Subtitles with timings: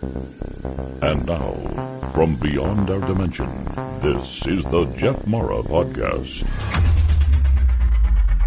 [0.00, 1.52] And now,
[2.12, 3.48] from beyond our dimension,
[4.00, 6.44] this is the Jeff Mara Podcast.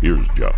[0.01, 0.55] Here's Jeff.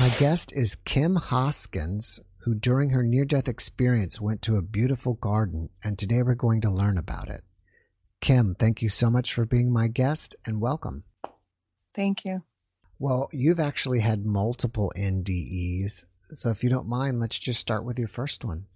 [0.00, 5.14] My guest is Kim Hoskins, who during her near death experience went to a beautiful
[5.14, 7.44] garden, and today we're going to learn about it.
[8.20, 11.04] Kim, thank you so much for being my guest and welcome.
[11.94, 12.42] Thank you.
[12.98, 16.04] Well, you've actually had multiple NDEs.
[16.34, 18.66] So if you don't mind, let's just start with your first one.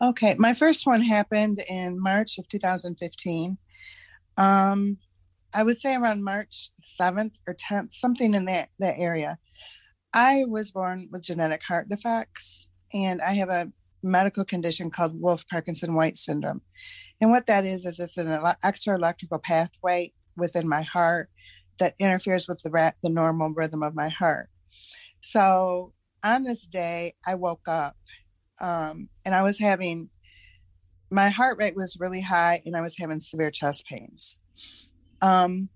[0.00, 0.34] Okay.
[0.38, 3.58] My first one happened in March of 2015.
[4.36, 4.98] Um,
[5.52, 9.38] I would say around March 7th or 10th, something in that, that area.
[10.12, 15.44] I was born with genetic heart defects, and I have a medical condition called Wolff
[15.48, 16.60] Parkinson White syndrome.
[17.20, 21.30] And what that is, is it's an extra electrical pathway within my heart
[21.78, 24.48] that interferes with the, the normal rhythm of my heart.
[25.20, 27.96] So on this day, I woke up
[28.60, 30.10] um, and I was having
[31.10, 34.38] my heart rate was really high and I was having severe chest pains.
[35.22, 35.68] Um,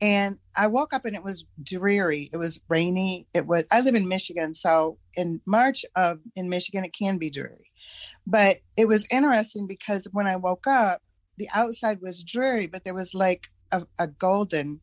[0.00, 2.30] and I woke up and it was dreary.
[2.32, 3.26] It was rainy.
[3.32, 7.30] It was I live in Michigan, so in March of in Michigan it can be
[7.30, 7.70] dreary.
[8.26, 11.00] But it was interesting because when I woke up,
[11.38, 14.80] the outside was dreary, but there was like a, a golden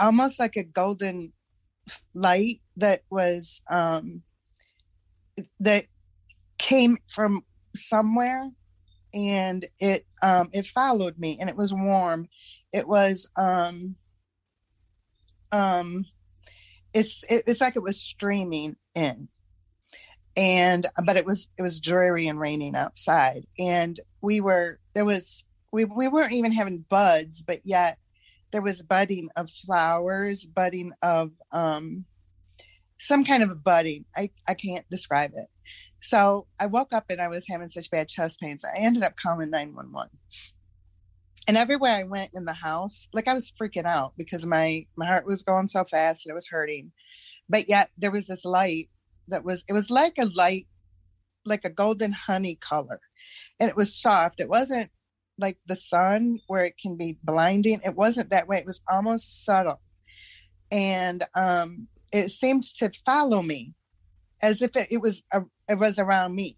[0.00, 1.32] almost like a golden
[2.14, 4.22] light that was um
[5.60, 5.86] that
[6.64, 7.42] came from
[7.76, 8.50] somewhere
[9.12, 12.26] and it um it followed me and it was warm.
[12.72, 13.96] It was um
[15.52, 16.06] um
[16.94, 19.28] it's it, it's like it was streaming in.
[20.36, 23.46] And but it was it was dreary and raining outside.
[23.58, 27.98] And we were there was we we weren't even having buds but yet
[28.52, 32.06] there was budding of flowers, budding of um,
[33.06, 34.04] some kind of a budding.
[34.16, 35.46] I, I can't describe it.
[36.00, 38.64] So I woke up and I was having such bad chest pains.
[38.64, 40.10] I ended up calling 911.
[41.46, 45.06] And everywhere I went in the house, like I was freaking out because my my
[45.06, 46.92] heart was going so fast and it was hurting.
[47.48, 48.88] But yet there was this light
[49.28, 50.66] that was it was like a light
[51.44, 53.00] like a golden honey color.
[53.60, 54.40] And it was soft.
[54.40, 54.90] It wasn't
[55.38, 57.80] like the sun where it can be blinding.
[57.84, 58.58] It wasn't that way.
[58.58, 59.80] It was almost subtle.
[60.70, 63.74] And um, it seemed to follow me
[64.40, 66.56] as if it, it was a, it was around me.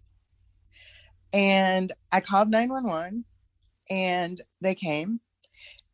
[1.33, 3.25] And I called 911
[3.89, 5.21] and they came.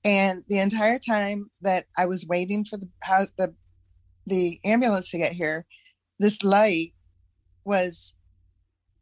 [0.04, 3.54] And the entire time that I was waiting for the house, the
[4.26, 5.64] the ambulance to get here,
[6.18, 6.92] this light
[7.64, 8.14] was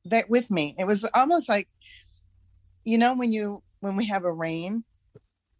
[0.05, 0.75] that with me.
[0.79, 1.69] It was almost like,
[2.85, 4.85] you know, when you when we have a rain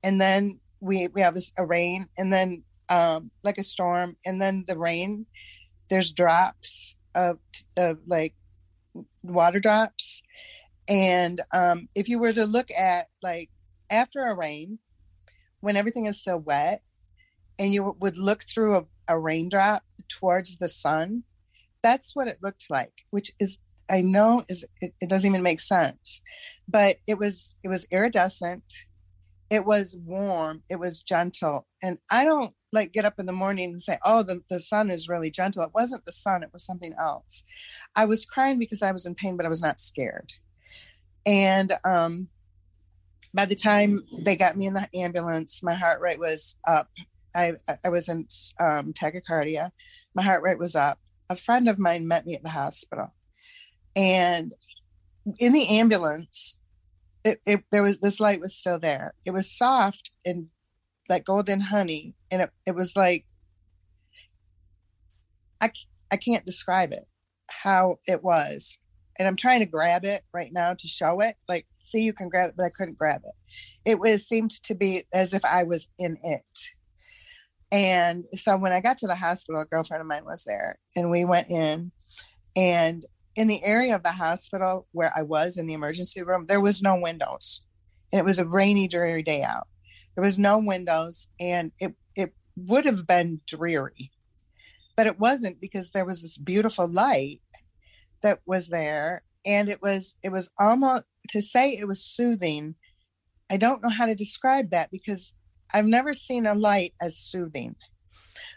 [0.03, 4.65] and then we we have a rain and then um like a storm and then
[4.67, 5.27] the rain
[5.89, 7.39] there's drops of
[7.77, 8.35] of like
[9.23, 10.23] water drops.
[10.89, 13.51] And um if you were to look at like
[13.91, 14.79] after a rain
[15.61, 16.83] when everything is still wet
[17.59, 21.25] and you would look through a, a raindrop towards the sun
[21.83, 23.59] that's what it looked like which is
[23.91, 26.23] I know is it, it doesn't even make sense,
[26.69, 28.63] but it was it was iridescent,
[29.51, 33.71] it was warm, it was gentle, and I don't like get up in the morning
[33.71, 36.65] and say, "Oh, the the sun is really gentle." It wasn't the sun; it was
[36.65, 37.45] something else.
[37.97, 40.33] I was crying because I was in pain, but I was not scared.
[41.27, 42.29] And um,
[43.35, 46.89] by the time they got me in the ambulance, my heart rate was up.
[47.35, 48.27] I I was in
[48.61, 49.71] um, tachycardia.
[50.15, 50.99] My heart rate was up.
[51.29, 53.13] A friend of mine met me at the hospital
[53.97, 54.55] and
[55.39, 56.60] in the ambulance
[57.25, 59.15] it, it, there was this light was still there.
[59.25, 60.49] It was soft and
[61.09, 63.27] like golden honey and it, it was like
[65.61, 65.71] I,
[66.11, 67.07] I can't describe it
[67.49, 68.79] how it was.
[69.19, 71.35] And i'm trying to grab it right now to show it.
[71.49, 73.91] Like see you can grab it but i couldn't grab it.
[73.91, 76.59] It was seemed to be as if i was in it.
[77.73, 81.11] And so when i got to the hospital a girlfriend of mine was there and
[81.11, 81.93] we went in
[82.57, 83.05] and
[83.41, 86.83] in the area of the hospital where I was in the emergency room, there was
[86.83, 87.65] no windows.
[88.13, 89.67] it was a rainy, dreary day out.
[90.15, 94.11] There was no windows, and it it would have been dreary,
[94.95, 97.41] but it wasn't because there was this beautiful light
[98.23, 102.75] that was there, and it was it was almost to say it was soothing,
[103.51, 105.35] I don't know how to describe that because
[105.73, 107.77] I've never seen a light as soothing.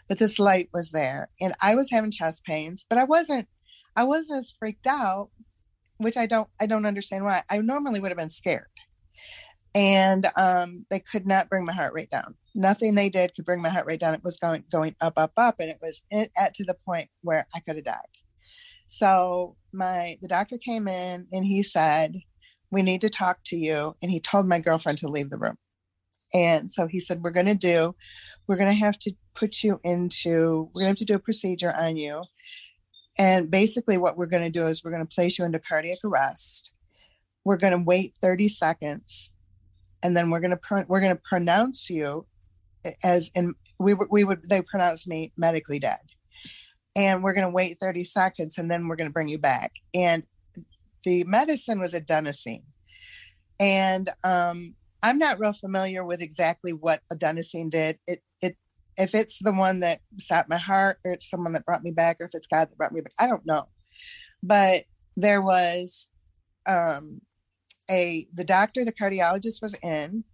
[0.08, 3.48] But this light was there and I was having chest pains, but I wasn't
[3.96, 5.30] I wasn't as freaked out,
[5.98, 7.42] which I don't I don't understand why.
[7.48, 8.66] I normally would have been scared.
[9.76, 12.36] And um, they could not bring my heart rate down.
[12.54, 14.14] Nothing they did could bring my heart rate down.
[14.14, 17.46] It was going going up, up, up, and it was at to the point where
[17.54, 18.00] I could have died.
[18.86, 22.18] So my the doctor came in and he said,
[22.70, 25.58] "We need to talk to you." And he told my girlfriend to leave the room.
[26.32, 27.94] And so he said, "We're going to do,
[28.46, 31.18] we're going to have to put you into, we're going to have to do a
[31.18, 32.22] procedure on you."
[33.18, 35.98] And basically, what we're going to do is we're going to place you into cardiac
[36.04, 36.72] arrest.
[37.44, 39.34] We're going to wait 30 seconds,
[40.02, 42.26] and then we're going to pro- we're going to pronounce you
[43.02, 46.00] as in we we would they pronounce me medically dead
[46.96, 49.72] and we're going to wait 30 seconds and then we're going to bring you back.
[49.94, 50.24] And
[51.02, 52.62] the medicine was adenosine.
[53.60, 57.98] And um, I'm not real familiar with exactly what adenosine did.
[58.06, 58.56] It, it,
[58.96, 62.18] if it's the one that stopped my heart or it's someone that brought me back
[62.20, 63.68] or if it's God that brought me back, I don't know.
[64.42, 64.84] But
[65.16, 66.08] there was
[66.66, 67.20] um,
[67.90, 70.24] a, the doctor, the cardiologist was in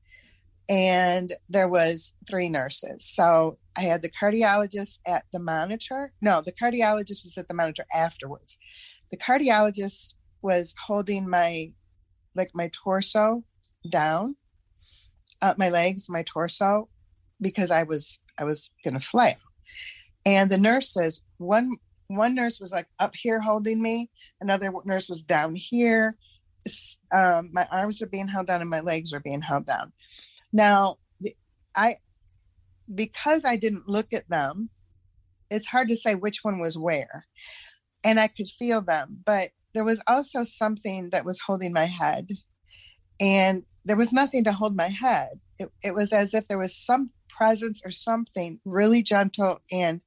[0.68, 3.04] and there was three nurses.
[3.04, 6.12] So I had the cardiologist at the monitor.
[6.20, 8.58] No, the cardiologist was at the monitor afterwards.
[9.10, 11.72] The cardiologist was holding my
[12.36, 13.42] like my torso
[13.90, 14.36] down,
[15.42, 16.88] uh, my legs, my torso,
[17.40, 19.36] because I was I was gonna flail.
[20.26, 21.70] And the nurses, one
[22.08, 24.10] one nurse was like up here holding me,
[24.40, 26.16] another nurse was down here.
[27.12, 29.92] Um, my arms were being held down and my legs were being held down.
[30.52, 30.98] Now,
[31.74, 31.96] I
[32.92, 34.70] because I didn't look at them,
[35.50, 37.26] it's hard to say which one was where.
[38.02, 42.30] And I could feel them, but there was also something that was holding my head.
[43.20, 45.40] And there was nothing to hold my head.
[45.58, 50.00] It, it was as if there was some presence or something really gentle and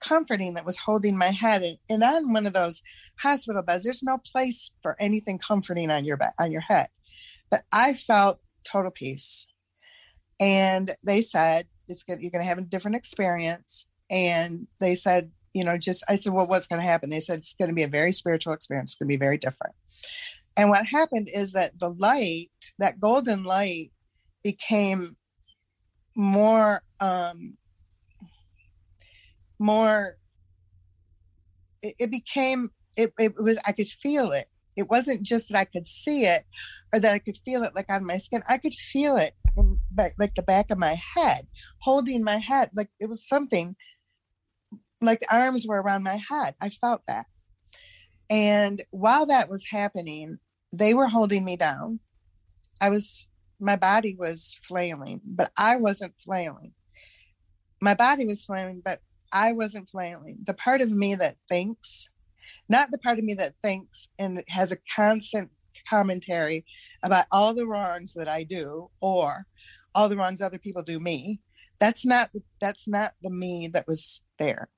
[0.00, 1.62] comforting that was holding my head.
[1.62, 2.82] And, and on one of those
[3.20, 6.88] hospital beds, there's no place for anything comforting on your on your head.
[7.50, 9.46] But I felt total peace
[10.40, 15.64] and they said it's you're going to have a different experience and they said you
[15.64, 17.82] know just i said well what's going to happen they said it's going to be
[17.82, 19.74] a very spiritual experience it's going to be very different
[20.56, 23.92] and what happened is that the light that golden light
[24.42, 25.16] became
[26.16, 27.56] more um
[29.58, 30.16] more
[31.82, 35.64] it, it became it, it was i could feel it it wasn't just that i
[35.64, 36.44] could see it
[36.92, 39.80] or that i could feel it like on my skin i could feel it in
[39.90, 41.46] back, like the back of my head,
[41.80, 42.70] holding my head.
[42.74, 43.76] Like it was something
[45.00, 46.54] like the arms were around my head.
[46.60, 47.26] I felt that.
[48.28, 50.38] And while that was happening,
[50.72, 52.00] they were holding me down.
[52.80, 53.26] I was,
[53.60, 56.72] my body was flailing, but I wasn't flailing.
[57.80, 59.00] My body was flailing, but
[59.32, 60.38] I wasn't flailing.
[60.44, 62.10] The part of me that thinks,
[62.68, 65.50] not the part of me that thinks and has a constant
[65.88, 66.64] commentary
[67.02, 69.46] about all the wrongs that I do or
[69.94, 71.40] all the wrongs other people do me.
[71.78, 72.30] That's not
[72.60, 74.68] that's not the me that was there.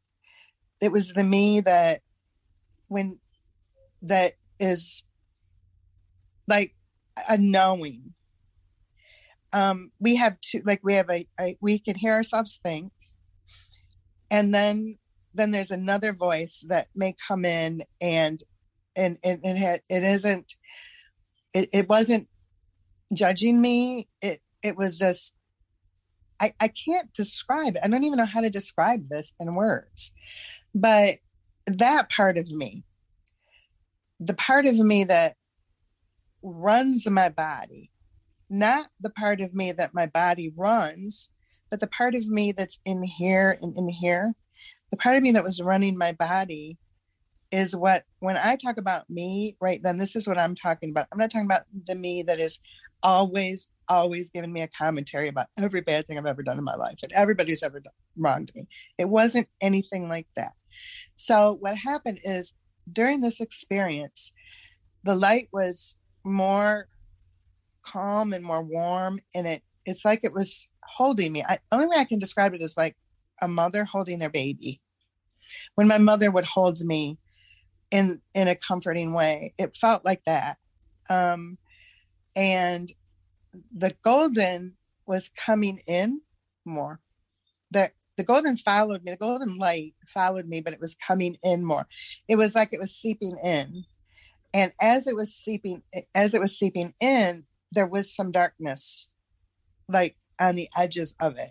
[0.80, 2.00] It was the me that
[2.88, 3.18] when
[4.02, 5.04] that is
[6.48, 6.74] like
[7.28, 8.14] a knowing.
[9.52, 12.92] Um, we have two like we have a, a we can hear ourselves think
[14.32, 14.96] and then
[15.34, 18.40] then there's another voice that may come in and
[18.96, 20.54] and and, it, it isn't
[21.54, 22.28] it, it wasn't
[23.14, 24.08] judging me.
[24.22, 25.34] It it was just
[26.40, 27.82] I, I can't describe it.
[27.84, 30.12] I don't even know how to describe this in words.
[30.74, 31.16] But
[31.66, 32.84] that part of me,
[34.18, 35.36] the part of me that
[36.42, 37.91] runs my body,
[38.52, 41.30] not the part of me that my body runs,
[41.70, 44.34] but the part of me that's in here and in here,
[44.90, 46.78] the part of me that was running my body
[47.50, 51.06] is what when I talk about me, right then this is what I'm talking about.
[51.10, 52.60] I'm not talking about the me that is
[53.02, 56.76] always, always giving me a commentary about every bad thing I've ever done in my
[56.76, 58.68] life and everybody who's ever done, wronged me.
[58.98, 60.52] It wasn't anything like that.
[61.14, 62.52] So what happened is
[62.90, 64.32] during this experience,
[65.04, 66.88] the light was more
[67.84, 71.42] calm and more warm and it it's like it was holding me.
[71.42, 72.96] I only way I can describe it is like
[73.40, 74.80] a mother holding their baby.
[75.74, 77.18] When my mother would hold me
[77.92, 79.52] in in a comforting way.
[79.58, 80.56] It felt like that.
[81.08, 81.58] Um,
[82.34, 82.88] and
[83.76, 86.22] the golden was coming in
[86.64, 87.00] more.
[87.70, 89.12] The the golden followed me.
[89.12, 91.86] The golden light followed me, but it was coming in more.
[92.28, 93.84] It was like it was seeping in.
[94.54, 95.82] And as it was seeping,
[96.14, 99.08] as it was seeping in, there was some darkness,
[99.88, 101.50] like on the edges of it.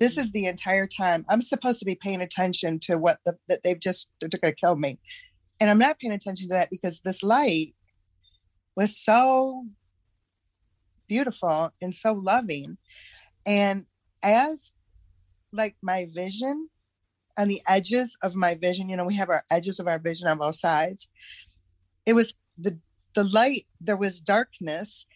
[0.00, 0.20] This mm.
[0.20, 3.78] is the entire time I'm supposed to be paying attention to what the, that they've
[3.78, 4.98] just they're going to kill me,
[5.60, 7.74] and I'm not paying attention to that because this light
[8.76, 9.66] was so
[11.06, 12.78] beautiful and so loving,
[13.46, 13.84] and
[14.22, 14.72] as
[15.52, 16.68] like my vision
[17.38, 20.26] on the edges of my vision, you know, we have our edges of our vision
[20.28, 21.08] on both sides.
[22.06, 22.78] It was the
[23.14, 23.66] the light.
[23.80, 25.06] There was darkness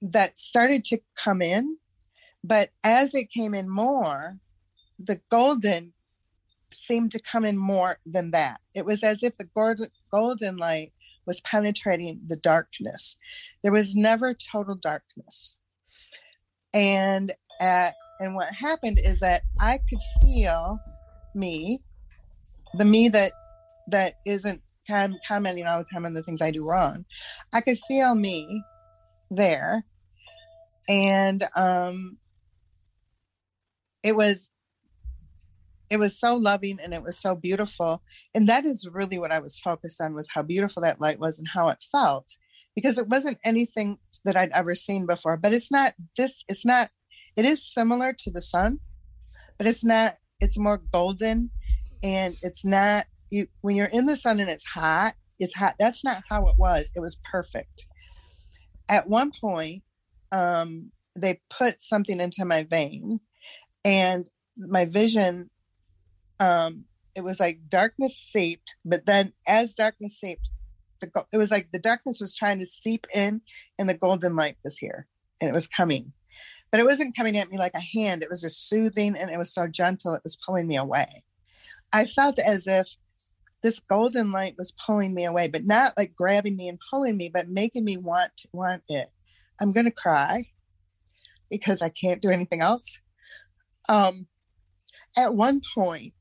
[0.00, 1.76] that started to come in
[2.44, 4.38] but as it came in more,
[4.98, 5.92] the golden
[6.72, 8.60] seemed to come in more than that.
[8.74, 9.48] It was as if the
[10.10, 10.92] golden light
[11.26, 13.16] was penetrating the darkness.
[13.62, 15.58] There was never total darkness.
[16.72, 20.78] And at, and what happened is that I could feel
[21.34, 21.82] me,
[22.74, 23.32] the me that
[23.88, 27.04] that isn't commenting all the time on the things I do wrong.
[27.52, 28.62] I could feel me
[29.30, 29.84] there.
[30.88, 32.18] And um
[34.02, 34.50] it was
[35.90, 38.02] it was so loving and it was so beautiful.
[38.34, 41.38] And that is really what i was focused on was how beautiful that light was
[41.38, 42.26] and how it felt.
[42.74, 46.90] Because it wasn't anything that i'd ever seen before but it's not this it's not
[47.36, 48.78] it is similar to the sun
[49.58, 51.50] but it's not it's more golden.
[52.02, 55.76] And it's not you when you're in the sun and it's hot it's hot.
[55.78, 56.90] That's not how it was.
[56.96, 57.86] It was perfect
[58.88, 59.82] at one point
[60.32, 63.20] um they put something into my vein
[63.84, 65.50] and my vision
[66.40, 70.48] um it was like darkness seeped but then as darkness seeped
[71.00, 73.40] the it was like the darkness was trying to seep in
[73.78, 75.06] and the golden light was here
[75.40, 76.12] and it was coming.
[76.70, 79.38] But it wasn't coming at me like a hand it was just soothing and it
[79.38, 81.24] was so gentle it was pulling me away.
[81.92, 82.94] I felt as if
[83.62, 87.28] this golden light was pulling me away but not like grabbing me and pulling me
[87.28, 89.10] but making me want want it
[89.60, 90.46] i'm going to cry
[91.50, 93.00] because i can't do anything else
[93.88, 94.26] um,
[95.16, 96.12] at one point,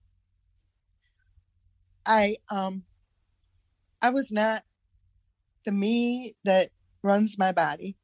[2.06, 2.84] I um,
[4.02, 4.64] I was not
[5.66, 6.72] the me that
[7.04, 7.98] runs my body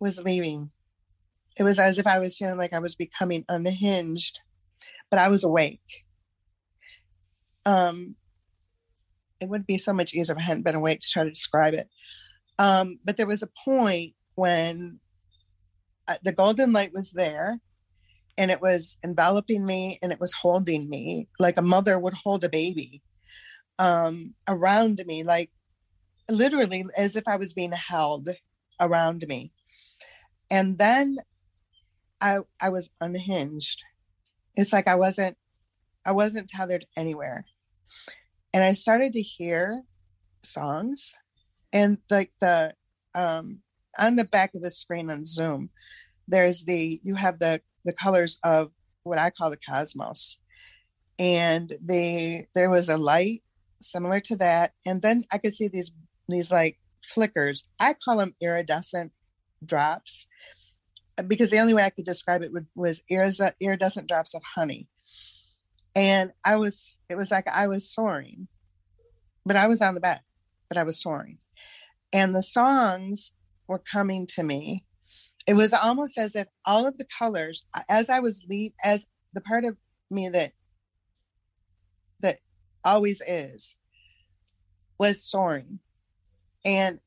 [0.00, 0.70] was leaving.
[1.56, 4.40] It was as if I was feeling like I was becoming unhinged,
[5.10, 6.04] but I was awake.
[7.66, 8.16] Um,
[9.40, 11.74] it would be so much easier if I hadn't been awake to try to describe
[11.74, 11.88] it.
[12.58, 15.00] Um, but there was a point when
[16.08, 17.58] uh, the golden light was there
[18.36, 22.44] and it was enveloping me and it was holding me like a mother would hold
[22.44, 23.02] a baby
[23.78, 25.50] um, around me, like
[26.30, 28.28] literally as if I was being held
[28.78, 29.52] around me.
[30.50, 31.16] And then
[32.20, 33.82] I I was unhinged.
[34.54, 35.36] It's like I wasn't
[36.04, 37.44] I wasn't tethered anywhere.
[38.52, 39.82] And I started to hear
[40.42, 41.14] songs
[41.72, 42.74] and like the
[43.14, 43.60] um
[43.98, 45.70] on the back of the screen on Zoom,
[46.28, 48.70] there's the you have the the colors of
[49.02, 50.38] what I call the cosmos,
[51.18, 53.42] and the there was a light
[53.80, 55.90] similar to that, and then I could see these
[56.28, 57.64] these like flickers.
[57.80, 59.12] I call them iridescent
[59.64, 60.26] drops
[61.26, 64.88] because the only way I could describe it would, was iridescent drops of honey.
[65.94, 68.48] And I was, it was like I was soaring,
[69.44, 70.20] but I was on the bed,
[70.68, 71.38] but I was soaring.
[72.12, 73.32] And the songs
[73.66, 74.84] were coming to me.
[75.46, 78.46] It was almost as if all of the colors, as I was
[78.84, 79.76] as the part of
[80.10, 80.52] me that
[82.20, 82.38] that
[82.84, 83.76] always is,
[84.98, 85.80] was soaring,
[86.64, 87.00] and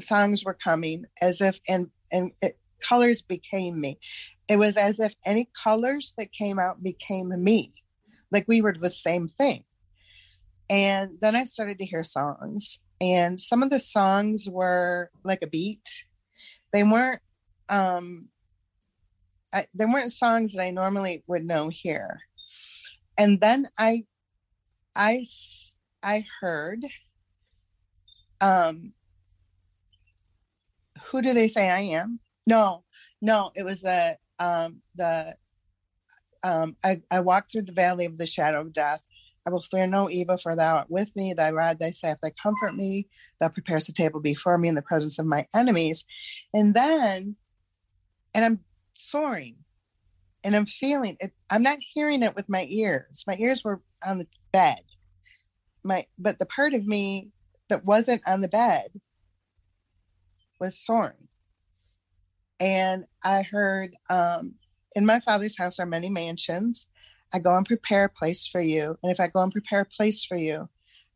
[0.00, 3.98] songs were coming as if and and it, colors became me.
[4.48, 7.72] It was as if any colors that came out became me,
[8.30, 9.64] like we were the same thing.
[10.68, 15.46] And then I started to hear songs, and some of the songs were like a
[15.46, 16.06] beat
[16.72, 17.20] they weren't
[17.68, 18.28] um
[19.54, 22.20] I, they weren't songs that I normally would know here.
[23.16, 24.04] And then I
[24.94, 25.24] I
[26.02, 26.84] I heard
[28.40, 28.92] um
[31.04, 32.20] who do they say I am?
[32.46, 32.84] No,
[33.22, 35.36] no, it was the um the
[36.46, 39.00] um I, I walked through the valley of the shadow of death.
[39.46, 41.32] I will fear no evil, for thou art with me.
[41.32, 43.06] Thy rod, thy staff, they comfort me.
[43.40, 46.04] Thou prepares the table before me in the presence of my enemies.
[46.52, 47.36] And then,
[48.34, 48.60] and I'm
[48.94, 49.56] soaring
[50.42, 51.32] and I'm feeling it.
[51.50, 53.24] I'm not hearing it with my ears.
[53.26, 54.80] My ears were on the bed.
[55.84, 57.30] My, but the part of me
[57.68, 58.90] that wasn't on the bed
[60.60, 61.28] was soaring.
[62.58, 64.54] And I heard, um,
[64.96, 66.88] in my father's house are many mansions
[67.32, 68.98] I go and prepare a place for you.
[69.02, 70.68] And if I go and prepare a place for you,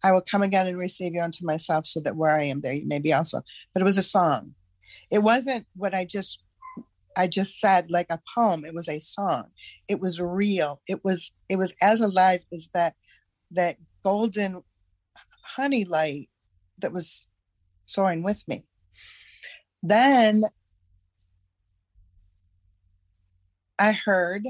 [0.02, 2.72] I will come again and receive you unto myself so that where I am there
[2.72, 3.42] you may be also.
[3.72, 4.54] But it was a song.
[5.10, 6.42] It wasn't what I just
[7.16, 8.64] I just said like a poem.
[8.64, 9.46] It was a song.
[9.88, 10.80] It was real.
[10.88, 12.94] It was it was as alive as that
[13.52, 14.62] that golden
[15.42, 16.28] honey light
[16.78, 17.26] that was
[17.84, 18.64] soaring with me.
[19.82, 20.44] Then
[23.80, 24.46] I heard,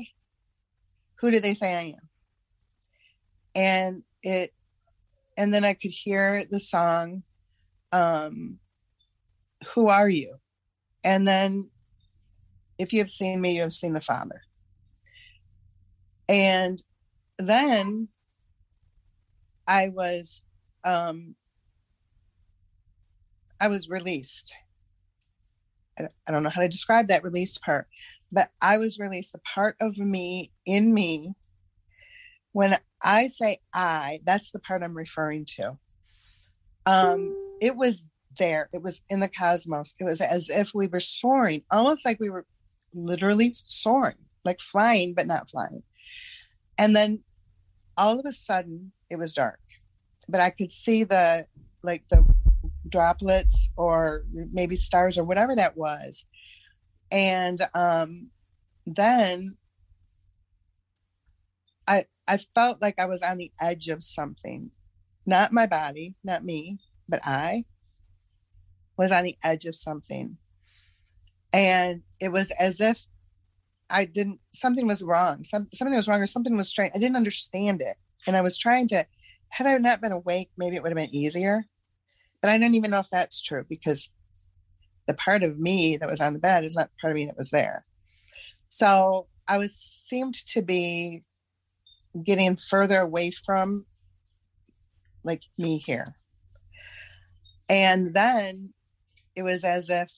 [1.20, 2.08] Who do they say I am?
[3.54, 4.52] And it,
[5.36, 7.22] and then I could hear the song,
[7.92, 8.58] um,
[9.68, 10.36] Who Are You?
[11.04, 11.70] And then,
[12.78, 14.42] if you have seen me, you have seen the Father.
[16.28, 16.82] And
[17.38, 18.08] then
[19.66, 20.42] I was
[20.84, 21.36] um,
[23.60, 24.54] I was released.
[25.98, 27.86] I don't know how to describe that released part,
[28.32, 29.32] but I was released.
[29.32, 31.34] The part of me in me,
[32.52, 35.78] when I say I, that's the part I'm referring to.
[36.86, 38.04] Um, it was
[38.38, 38.68] there.
[38.72, 39.94] It was in the cosmos.
[39.98, 42.46] It was as if we were soaring, almost like we were
[42.94, 45.82] literally soaring, like flying, but not flying.
[46.78, 47.20] And then
[47.96, 49.60] all of a sudden, it was dark,
[50.28, 51.46] but I could see the
[51.82, 52.24] like the
[52.88, 56.26] droplets or maybe stars or whatever that was.
[57.10, 58.30] And um,
[58.86, 59.56] then
[61.86, 64.70] I I felt like I was on the edge of something.
[65.26, 67.64] Not my body, not me, but I
[68.96, 70.36] was on the edge of something.
[71.52, 73.04] And it was as if
[73.88, 75.42] I didn't something was wrong.
[75.42, 76.92] Some, something was wrong or something was strange.
[76.94, 77.96] I didn't understand it.
[78.26, 79.06] And I was trying to
[79.48, 81.64] had I not been awake, maybe it would have been easier.
[82.40, 84.10] But I don't even know if that's true because
[85.10, 87.36] the part of me that was on the bed is not part of me that
[87.36, 87.84] was there.
[88.68, 91.24] So I was seemed to be
[92.24, 93.86] getting further away from
[95.24, 96.14] like me here.
[97.68, 98.72] And then
[99.34, 100.12] it was as if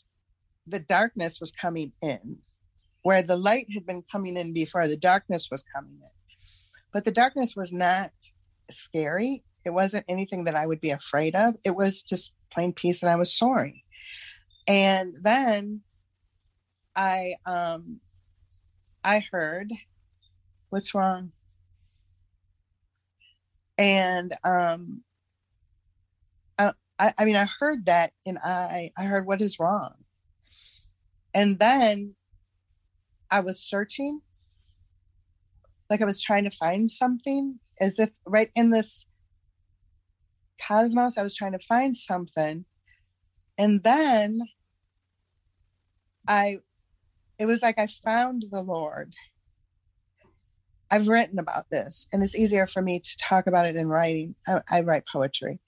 [0.66, 2.38] the darkness was coming in,
[3.02, 6.08] where the light had been coming in before, the darkness was coming in.
[6.92, 8.10] But the darkness was not
[8.70, 9.42] scary.
[9.64, 11.56] It wasn't anything that I would be afraid of.
[11.64, 13.81] It was just plain peace and I was soaring.
[14.66, 15.82] And then
[16.94, 18.00] I um
[19.04, 19.72] I heard
[20.70, 21.32] what's wrong?
[23.78, 25.02] And um
[26.58, 29.94] I, I mean I heard that and I I heard what is wrong.
[31.34, 32.14] And then
[33.30, 34.20] I was searching
[35.90, 39.04] like I was trying to find something as if right in this
[40.66, 42.64] cosmos, I was trying to find something.
[43.62, 44.40] And then
[46.26, 46.56] I,
[47.38, 49.14] it was like I found the Lord.
[50.90, 54.34] I've written about this, and it's easier for me to talk about it in writing.
[54.48, 55.60] I, I write poetry.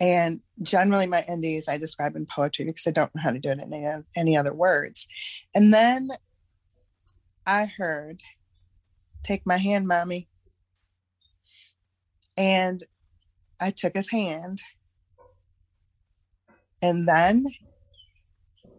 [0.00, 3.50] And generally, my NDs I describe in poetry because I don't know how to do
[3.50, 5.06] it in any, any other words.
[5.54, 6.08] And then
[7.46, 8.20] I heard,
[9.22, 10.28] Take my hand, mommy.
[12.36, 12.82] And
[13.60, 14.60] I took his hand.
[16.82, 17.46] And then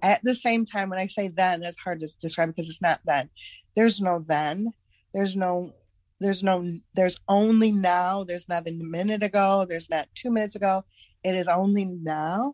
[0.04, 3.00] at the same time, when I say then, that's hard to describe because it's not
[3.06, 3.30] then.
[3.76, 4.74] There's no then.
[5.14, 5.74] There's no,
[6.20, 8.26] there's no, there's only now.
[8.26, 9.66] There's not a minute ago.
[9.68, 10.84] There's not two minutes ago.
[11.24, 12.54] It is only now.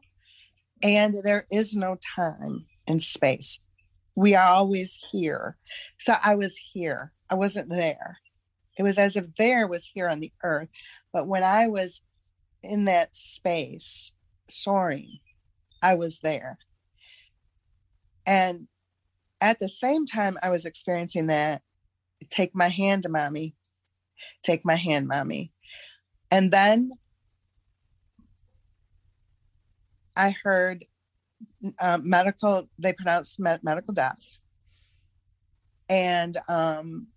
[0.83, 3.59] And there is no time and space.
[4.15, 5.57] We are always here.
[5.97, 7.11] So I was here.
[7.29, 8.19] I wasn't there.
[8.77, 10.69] It was as if there was here on the earth.
[11.11, 12.01] But when I was
[12.61, 14.13] in that space
[14.47, 15.19] soaring,
[15.81, 16.57] I was there.
[18.25, 18.67] And
[19.41, 21.61] at the same time, I was experiencing that
[22.29, 23.55] take my hand, mommy,
[24.43, 25.51] take my hand, mommy.
[26.31, 26.91] And then
[30.15, 30.85] I heard
[31.79, 34.19] uh, medical, they pronounced med- medical death.
[35.89, 37.07] And um,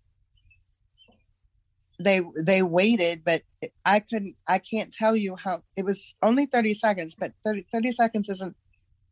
[2.05, 3.43] they they waited but
[3.85, 7.93] i couldn't i can't tell you how it was only 30 seconds but 30, 30
[7.93, 8.57] seconds isn't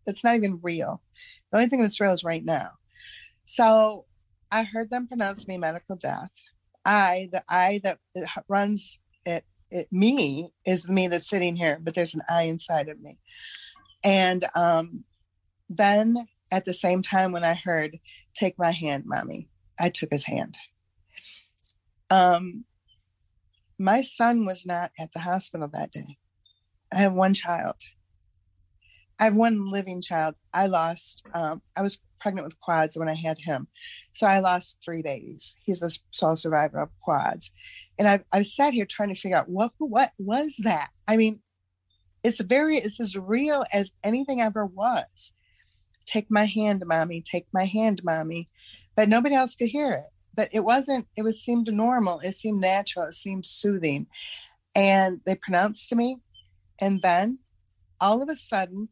[0.06, 1.02] it's not even real.
[1.50, 2.72] The only thing that's real is right now.
[3.44, 4.06] So
[4.52, 6.30] i heard them pronounce me medical death.
[6.84, 7.98] I the i that
[8.48, 13.00] runs it, it me is me that's sitting here but there's an i inside of
[13.00, 13.18] me.
[14.04, 15.04] And um
[15.68, 17.98] then at the same time when i heard
[18.34, 19.48] take my hand mommy
[19.78, 20.56] i took his hand.
[22.10, 22.64] Um
[23.80, 26.18] my son was not at the hospital that day.
[26.92, 27.76] I have one child.
[29.18, 30.34] I have one living child.
[30.52, 31.26] I lost.
[31.34, 33.68] Um, I was pregnant with quads when I had him,
[34.12, 35.56] so I lost three babies.
[35.64, 37.52] He's the sole survivor of quads,
[37.98, 40.88] and I I sat here trying to figure out what what was that.
[41.08, 41.40] I mean,
[42.22, 45.32] it's very it's as real as anything ever was.
[46.04, 47.22] Take my hand, mommy.
[47.22, 48.50] Take my hand, mommy.
[48.94, 50.12] But nobody else could hear it.
[50.34, 51.06] But it wasn't.
[51.16, 52.20] It was seemed normal.
[52.20, 53.06] It seemed natural.
[53.06, 54.06] It seemed soothing,
[54.74, 56.18] and they pronounced to me,
[56.80, 57.38] and then
[58.00, 58.88] all of a sudden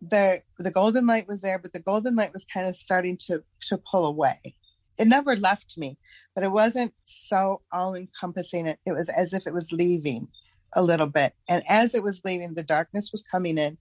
[0.00, 3.42] the the golden light was there, but the golden light was kind of starting to
[3.62, 4.54] to pull away.
[4.98, 5.98] It never left me,
[6.34, 8.66] but it wasn't so all encompassing.
[8.66, 10.28] It it was as if it was leaving
[10.74, 13.76] a little bit, and as it was leaving, the darkness was coming in,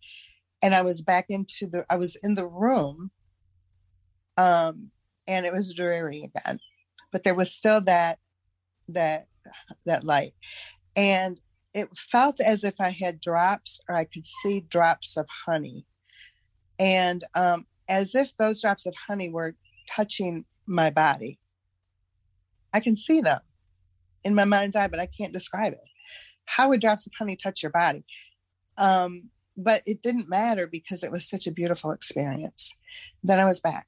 [0.61, 3.11] and I was back into the I was in the room,
[4.37, 4.91] um,
[5.27, 6.59] and it was dreary again,
[7.11, 8.19] but there was still that
[8.87, 9.27] that
[9.85, 10.33] that light,
[10.95, 11.39] and
[11.73, 15.85] it felt as if I had drops or I could see drops of honey
[16.79, 19.55] and um, as if those drops of honey were
[19.87, 21.39] touching my body.
[22.73, 23.41] I can see them
[24.23, 25.87] in my mind's eye, but I can't describe it.
[26.45, 28.05] How would drops of honey touch your body?
[28.77, 32.73] Um, but it didn't matter because it was such a beautiful experience.
[33.23, 33.87] Then I was back,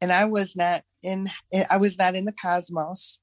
[0.00, 1.30] and I was not in.
[1.70, 3.20] I was not in the cosmos.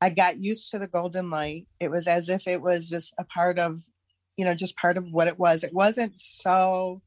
[0.00, 1.66] I got used to the golden light.
[1.80, 3.80] It was as if it was just a part of,
[4.36, 5.64] you know, just part of what it was.
[5.64, 7.00] It wasn't so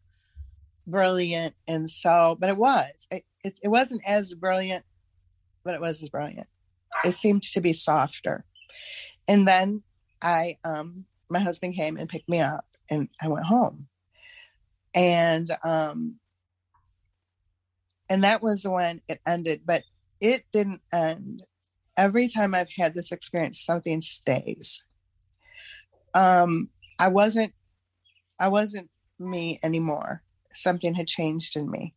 [0.88, 4.86] brilliant and so but it was it, it, it wasn't as brilliant
[5.64, 6.48] but it was as brilliant
[7.04, 8.46] it seemed to be softer
[9.28, 9.84] and then
[10.22, 13.86] i um my husband came and picked me up and i went home
[14.96, 16.16] and um
[18.10, 19.84] and that was when it ended but
[20.20, 21.44] it didn't end
[21.98, 24.84] every time i've had this experience something stays
[26.14, 27.54] um i wasn't
[28.40, 28.90] i wasn't
[29.20, 30.22] me anymore
[30.58, 31.94] something had changed in me.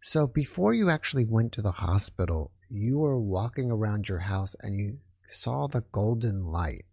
[0.00, 4.78] So before you actually went to the hospital, you were walking around your house and
[4.78, 6.84] you saw the golden light.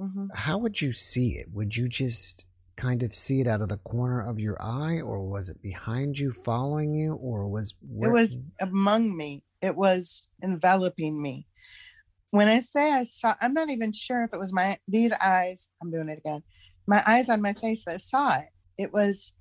[0.00, 0.26] Mm-hmm.
[0.34, 1.46] How would you see it?
[1.52, 5.24] Would you just kind of see it out of the corner of your eye, or
[5.24, 9.42] was it behind you, following you, or was where- it was among me?
[9.60, 11.46] It was enveloping me.
[12.30, 15.68] When I say I saw, I'm not even sure if it was my these eyes.
[15.80, 16.42] I'm doing it again.
[16.86, 18.48] My eyes on my face that saw it.
[18.76, 19.34] It was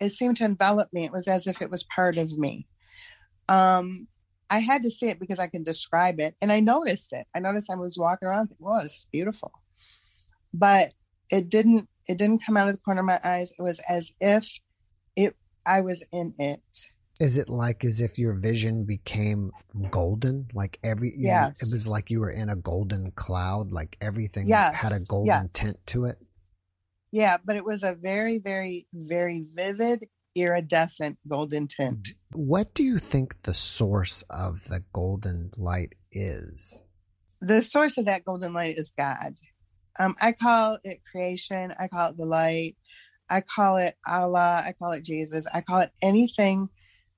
[0.00, 1.04] it seemed to envelop me.
[1.04, 2.66] It was as if it was part of me.
[3.48, 4.08] Um,
[4.48, 7.26] I had to see it because I can describe it, and I noticed it.
[7.34, 8.48] I noticed I was walking around.
[8.48, 9.52] Thinking, well, it's beautiful,
[10.54, 10.92] but
[11.30, 11.88] it didn't.
[12.08, 13.52] It didn't come out of the corner of my eyes.
[13.58, 14.58] It was as if
[15.16, 15.36] it.
[15.66, 16.62] I was in it.
[17.20, 19.50] Is it like as if your vision became
[19.90, 20.48] golden?
[20.54, 23.72] Like every yeah, it was like you were in a golden cloud.
[23.72, 24.74] Like everything yes.
[24.74, 25.48] had a golden yes.
[25.52, 26.16] tint to it.
[27.12, 32.02] Yeah, but it was a very, very, very vivid, iridescent golden tint.
[32.04, 32.40] Mm-hmm.
[32.40, 36.84] What do you think the source of the golden light is?
[37.40, 39.34] The source of that golden light is God.
[39.98, 41.74] Um, I call it creation.
[41.78, 42.76] I call it the light.
[43.28, 44.62] I call it Allah.
[44.64, 45.46] I call it Jesus.
[45.52, 46.68] I call it anything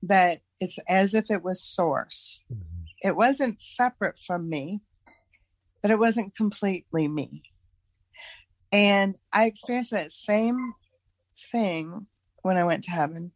[0.03, 2.43] that it's as if it was source.
[2.51, 2.83] Mm-hmm.
[3.01, 4.81] It wasn't separate from me,
[5.81, 7.43] but it wasn't completely me.
[8.71, 10.73] And I experienced that same
[11.51, 12.07] thing
[12.41, 13.31] when I went to heaven.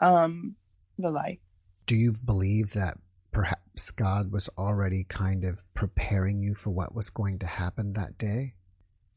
[0.00, 0.56] Um,
[0.98, 1.40] the light.
[1.86, 2.96] Do you believe that
[3.32, 3.62] perhaps
[3.96, 8.54] God was already kind of preparing you for what was going to happen that day?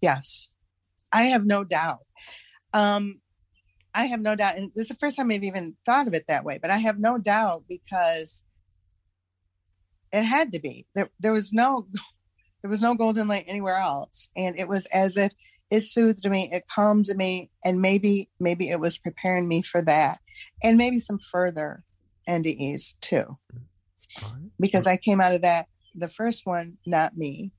[0.01, 0.49] Yes.
[1.11, 1.99] I have no doubt.
[2.73, 3.21] Um,
[3.93, 4.57] I have no doubt.
[4.57, 6.77] And this is the first time I've even thought of it that way, but I
[6.77, 8.43] have no doubt because
[10.11, 10.85] it had to be.
[10.93, 11.87] There, there was no
[12.61, 14.29] there was no golden light anywhere else.
[14.35, 15.31] And it was as if
[15.71, 20.19] it soothed me, it calmed me, and maybe, maybe it was preparing me for that.
[20.63, 21.83] And maybe some further
[22.27, 23.37] NDEs too.
[24.59, 27.51] Because I came out of that, the first one, not me.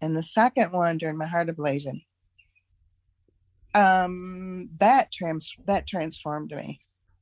[0.00, 2.02] And the second one during my heart ablation.
[3.74, 6.80] Um, that trans that transformed me.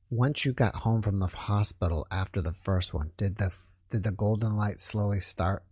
[0.09, 3.55] Once you got home from the hospital after the first one, did the
[3.89, 5.63] did the golden light slowly start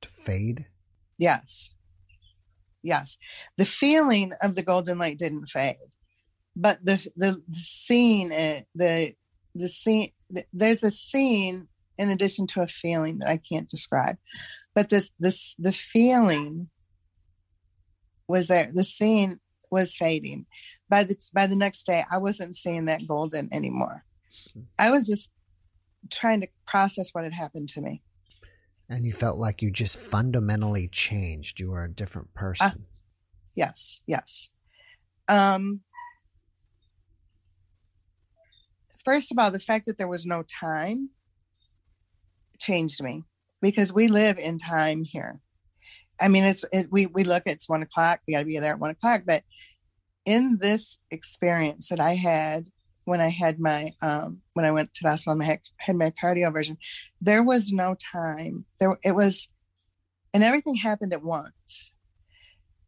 [0.00, 0.66] to fade?
[1.18, 1.70] Yes.
[2.82, 3.18] Yes.
[3.56, 5.76] The feeling of the golden light didn't fade.
[6.56, 9.14] But the the scene eh, the
[9.54, 10.12] the scene
[10.52, 14.16] there's a scene in addition to a feeling that I can't describe.
[14.74, 16.68] But this this the feeling
[18.28, 18.70] was there.
[18.72, 20.46] The scene was fading.
[20.88, 24.04] By the by the next day I wasn't seeing that golden anymore.
[24.78, 25.30] I was just
[26.10, 28.02] trying to process what had happened to me.
[28.88, 31.60] And you felt like you just fundamentally changed.
[31.60, 32.66] You were a different person.
[32.66, 32.96] Uh,
[33.54, 34.50] yes, yes.
[35.28, 35.80] Um,
[39.04, 41.10] first of all, the fact that there was no time
[42.62, 43.24] changed me
[43.60, 45.40] because we live in time here.
[46.20, 48.20] I mean, it's it, we we look it's one o'clock.
[48.26, 49.22] We got to be there at one o'clock.
[49.26, 49.42] But
[50.24, 52.68] in this experience that I had
[53.04, 56.76] when I had my um, when I went to the hospital, I had, my cardioversion,
[57.20, 58.64] there was no time.
[58.78, 59.48] There it was,
[60.32, 61.90] and everything happened at once.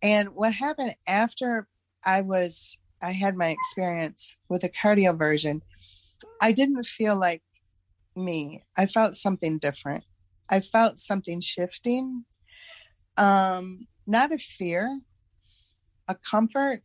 [0.02, 1.66] And what happened after
[2.04, 5.62] I was I had my experience with a cardioversion,
[6.40, 7.42] I didn't feel like
[8.16, 8.62] me.
[8.76, 10.04] I felt something different.
[10.50, 12.24] I felt something shifting.
[13.16, 15.00] Um, not a fear,
[16.08, 16.82] a comfort,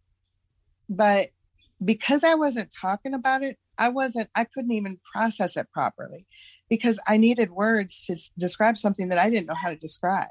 [0.90, 1.30] but
[1.84, 6.28] because I wasn't talking about it, I wasn't, I couldn't even process it properly
[6.70, 10.28] because I needed words to s- describe something that I didn't know how to describe.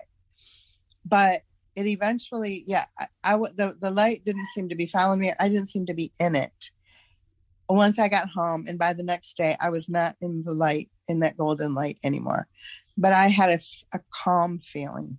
[1.04, 1.42] But
[1.74, 5.32] it eventually, yeah, I, I w- the, the light didn't seem to be following me.
[5.38, 6.70] I didn't seem to be in it.
[7.68, 10.90] Once I got home, and by the next day, I was not in the light,
[11.06, 12.46] in that golden light anymore.
[12.96, 13.60] But I had
[13.92, 15.18] a calm feeling.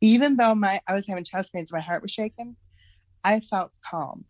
[0.00, 2.56] Even though my I was having chest pains, my heart was shaking,
[3.24, 4.24] I felt calm.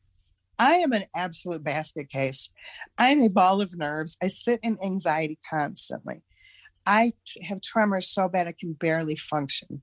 [0.59, 2.51] I am an absolute basket case.
[2.99, 4.17] I'm a ball of nerves.
[4.23, 6.23] I sit in anxiety constantly.
[6.87, 9.83] I have tremors so bad I can barely function.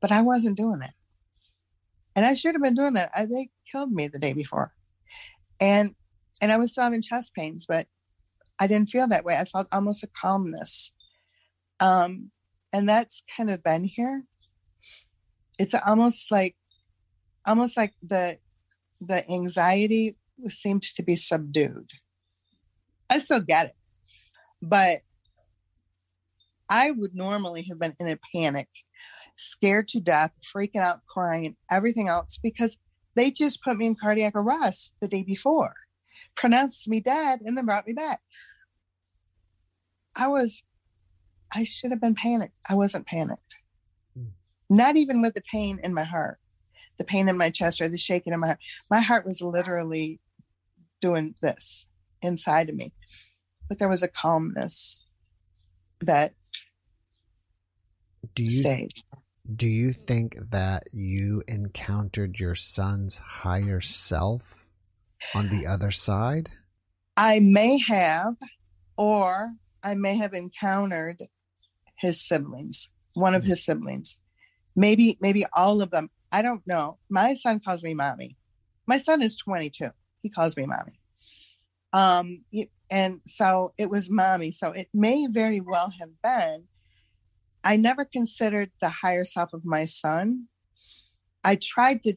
[0.00, 0.94] But I wasn't doing that.
[2.16, 3.10] And I should have been doing that.
[3.14, 4.72] I, they killed me the day before.
[5.60, 5.94] And
[6.40, 7.86] and I was still having chest pains, but
[8.58, 9.36] I didn't feel that way.
[9.36, 10.94] I felt almost a calmness.
[11.80, 12.30] Um,
[12.72, 14.24] and that's kind of been here.
[15.58, 16.56] It's almost like
[17.46, 18.38] almost like the
[19.00, 21.90] the anxiety seemed to be subdued.
[23.08, 23.76] I still get it,
[24.62, 24.98] but
[26.70, 28.68] I would normally have been in a panic,
[29.36, 32.78] scared to death, freaking out, crying, everything else because
[33.16, 35.74] they just put me in cardiac arrest the day before,
[36.36, 38.20] pronounced me dead, and then brought me back.
[40.16, 40.62] I was,
[41.54, 42.54] I should have been panicked.
[42.68, 43.56] I wasn't panicked.
[44.16, 44.30] Hmm.
[44.68, 46.38] Not even with the pain in my heart
[47.00, 48.58] the pain in my chest or the shaking in my heart.
[48.90, 50.20] My heart was literally
[51.00, 51.88] doing this
[52.20, 52.92] inside of me.
[53.68, 55.02] But there was a calmness
[56.00, 56.34] that
[58.34, 58.92] Do you stayed.
[59.56, 64.68] do you think that you encountered your son's higher self
[65.34, 66.50] on the other side?
[67.16, 68.34] I may have,
[68.96, 69.52] or
[69.82, 71.22] I may have encountered
[71.98, 74.18] his siblings, one of his siblings.
[74.76, 76.10] Maybe, maybe all of them.
[76.32, 76.98] I don't know.
[77.08, 78.36] My son calls me mommy.
[78.86, 79.90] My son is 22.
[80.20, 81.00] He calls me mommy.
[81.92, 82.44] Um,
[82.90, 84.52] and so it was mommy.
[84.52, 86.68] So it may very well have been.
[87.62, 90.46] I never considered the higher self of my son.
[91.44, 92.14] I tried to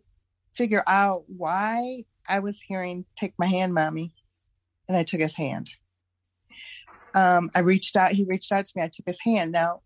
[0.56, 4.14] figure out why I was hearing, take my hand, mommy.
[4.88, 5.70] And I took his hand.
[7.16, 8.84] Um, I reached out, he reached out to me.
[8.84, 9.52] I took his hand.
[9.52, 9.82] Now,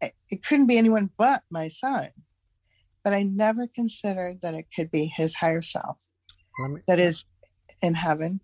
[0.00, 2.10] it, it couldn't be anyone but my son.
[3.04, 5.96] But I never considered that it could be his higher self
[6.58, 7.24] me, that is
[7.82, 8.40] in heaven.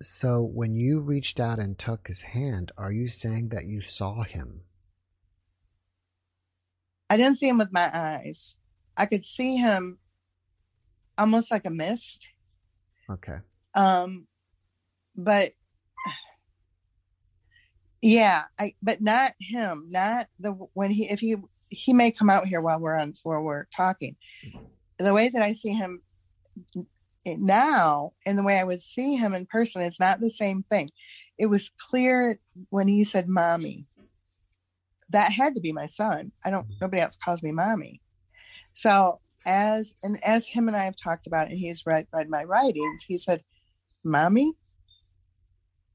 [0.00, 4.22] so when you reached out and took his hand, are you saying that you saw
[4.22, 4.62] him?
[7.10, 8.58] I didn't see him with my eyes.
[8.96, 9.98] I could see him
[11.18, 12.28] almost like a mist.
[13.10, 13.38] Okay.
[13.74, 14.26] Um,
[15.16, 15.50] but
[18.00, 21.36] yeah, I but not him, not the when he if he
[21.68, 24.16] he may come out here while we're on while we're talking.
[24.98, 26.02] The way that I see him
[27.24, 30.90] now and the way I would see him in person, it's not the same thing.
[31.38, 32.38] It was clear
[32.70, 33.86] when he said mommy.
[35.10, 36.32] That had to be my son.
[36.44, 38.00] I don't nobody else calls me mommy.
[38.74, 42.28] So as and as him and I have talked about it, and he's read read
[42.28, 43.42] my writings, he said,
[44.04, 44.52] Mommy,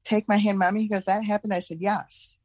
[0.02, 0.82] take my hand, mommy.
[0.82, 1.54] He goes, That happened.
[1.54, 2.36] I said, Yes.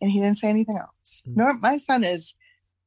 [0.00, 1.22] And he didn't say anything else.
[1.28, 1.36] Mm.
[1.36, 2.34] Nor my son is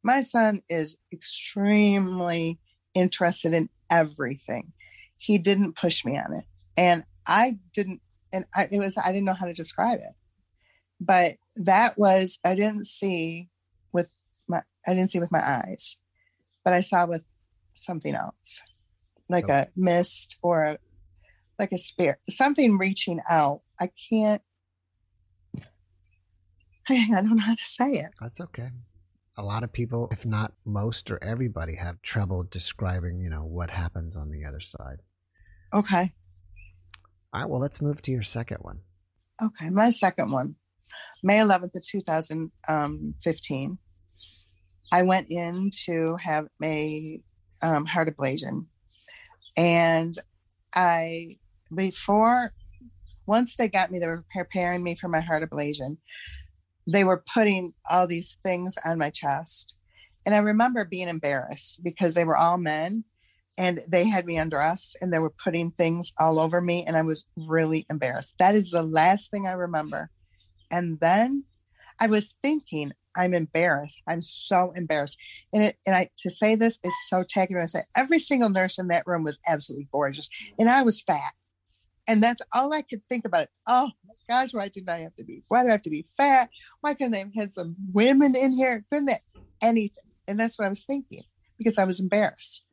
[0.04, 2.60] my son is extremely
[2.94, 4.74] interested in everything.
[5.18, 6.44] He didn't push me on it.
[6.78, 8.02] And I didn't
[8.34, 10.14] and I it was I didn't know how to describe it.
[11.00, 13.50] But that was I didn't see
[13.94, 14.10] with
[14.50, 15.98] my I didn't see with my eyes,
[16.66, 17.30] but I saw with
[17.76, 18.62] something else.
[19.28, 20.78] Like a mist or a,
[21.58, 23.62] like a spirit, something reaching out.
[23.80, 24.42] I can't
[26.90, 28.12] I don't know how to say it.
[28.22, 28.70] That's okay.
[29.38, 33.70] A lot of people, if not most or everybody, have trouble describing, you know, what
[33.70, 35.02] happens on the other side.
[35.74, 36.14] Okay.
[37.34, 38.80] All right, well, let's move to your second one.
[39.42, 40.56] Okay, my second one,
[41.24, 43.66] May 11th of 2015.
[43.66, 43.80] Um,
[44.94, 47.20] I went in to have a
[47.62, 48.66] um, heart ablation,
[49.58, 50.16] and
[50.76, 51.38] I
[51.74, 52.54] before
[53.26, 55.98] once they got me, they were preparing me for my heart ablation.
[56.88, 59.74] They were putting all these things on my chest.
[60.26, 63.04] And I remember being embarrassed because they were all men
[63.58, 66.84] and they had me undressed and they were putting things all over me.
[66.86, 68.36] And I was really embarrassed.
[68.38, 70.10] That is the last thing I remember.
[70.70, 71.46] And then
[72.00, 74.02] I was thinking, I'm embarrassed.
[74.08, 75.18] I'm so embarrassed.
[75.54, 78.78] And it, and I to say this is so tacky I say every single nurse
[78.78, 81.34] in that room was absolutely gorgeous, and I was fat,
[82.08, 83.44] and that's all I could think about.
[83.44, 83.50] It.
[83.68, 85.44] Oh my gosh, why did I have to be?
[85.48, 86.50] Why do I have to be fat?
[86.82, 88.86] Why couldn't they have had some women in here?
[88.92, 89.12] Couldn't?
[89.62, 90.04] Anything?
[90.28, 91.24] And that's what I was thinking
[91.58, 92.64] because I was embarrassed.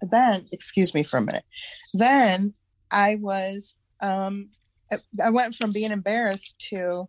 [0.00, 1.44] Then, excuse me for a minute.
[1.92, 2.54] Then
[2.90, 4.50] I was, um,
[5.22, 7.08] I went from being embarrassed to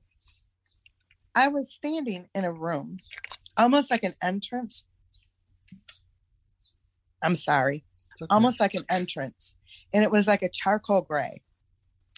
[1.36, 3.00] I was standing in a room,
[3.58, 4.86] almost like an entrance.
[7.22, 7.84] I'm sorry,
[8.22, 8.28] okay.
[8.30, 9.56] almost like an entrance,
[9.94, 11.42] and it was like a charcoal gray.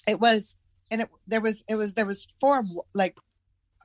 [0.07, 0.57] It was,
[0.91, 3.17] and it there was it was there was four like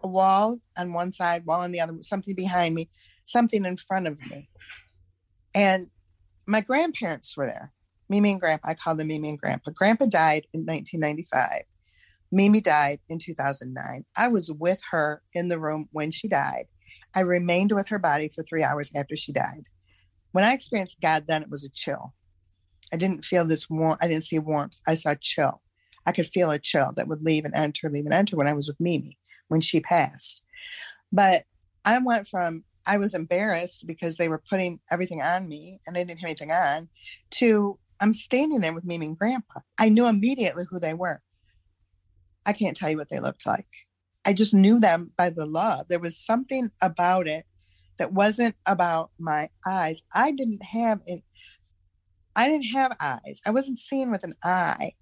[0.03, 2.90] a wall on one side, wall on the other, something behind me,
[3.25, 4.51] something in front of me,
[5.55, 5.88] and
[6.47, 7.73] my grandparents were there.
[8.09, 8.68] Mimi and Grandpa.
[8.68, 9.71] I call them Mimi and Grandpa.
[9.71, 11.62] Grandpa died in 1995.
[12.33, 14.05] Mimi died in 2009.
[14.16, 16.64] I was with her in the room when she died.
[17.14, 19.68] I remained with her body for three hours after she died.
[20.33, 22.14] When I experienced God, then it was a chill.
[22.92, 23.99] I didn't feel this warmth.
[24.03, 24.81] I didn't see warmth.
[24.87, 25.61] I saw chill.
[26.07, 28.55] I could feel a chill that would leave and enter, leave and enter when I
[28.55, 29.18] was with Mimi
[29.49, 30.42] when she passed.
[31.12, 31.45] But
[31.85, 36.05] I went from I was embarrassed because they were putting everything on me and they
[36.05, 36.88] didn't have anything on
[37.33, 39.61] to I'm standing there with Mimi and Grandpa.
[39.79, 41.21] I knew immediately who they were.
[42.44, 43.66] I can't tell you what they looked like.
[44.24, 45.88] I just knew them by the love.
[45.88, 47.46] There was something about it
[47.98, 50.02] that wasn't about my eyes.
[50.14, 51.22] I didn't have it.
[52.35, 53.40] I didn't have eyes.
[53.44, 54.92] I wasn't seeing with an eye.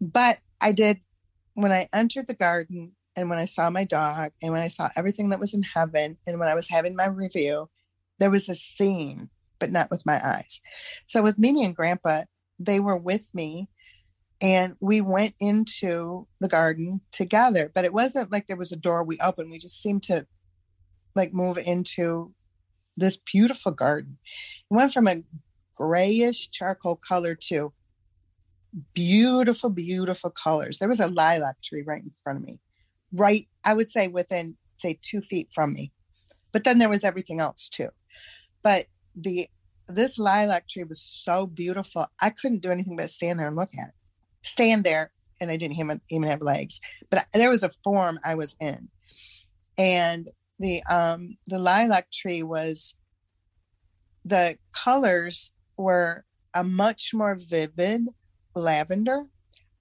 [0.00, 0.98] But I did
[1.54, 4.90] when I entered the garden and when I saw my dog and when I saw
[4.96, 7.70] everything that was in heaven and when I was having my review,
[8.18, 10.60] there was a scene, but not with my eyes.
[11.06, 12.24] So with Mimi and Grandpa,
[12.58, 13.68] they were with me
[14.40, 19.02] and we went into the garden together but it wasn't like there was a door
[19.02, 19.50] we opened.
[19.50, 20.26] We just seemed to
[21.14, 22.34] like move into
[22.96, 24.18] this beautiful garden.
[24.70, 25.22] It went from a
[25.74, 27.72] grayish charcoal color to
[28.92, 30.78] beautiful beautiful colors.
[30.78, 32.58] There was a lilac tree right in front of me
[33.12, 35.92] right i would say within say two feet from me.
[36.52, 37.88] But then there was everything else too.
[38.62, 39.48] But the
[39.88, 43.70] this lilac tree was so beautiful i couldn't do anything but stand there and look
[43.78, 43.94] at it
[44.46, 46.80] stand there and I didn't even, even have legs,
[47.10, 48.88] but there was a form I was in.
[49.78, 50.28] And
[50.58, 52.94] the um the lilac tree was
[54.24, 58.06] the colors were a much more vivid
[58.54, 59.24] lavender.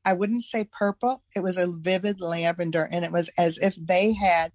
[0.04, 1.24] I wouldn't say purple.
[1.36, 4.52] It was a vivid lavender, and it was as if they had,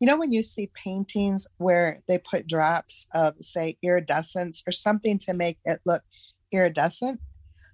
[0.00, 5.18] you know, when you see paintings where they put drops of, say, iridescence or something
[5.18, 6.02] to make it look
[6.52, 7.20] iridescent.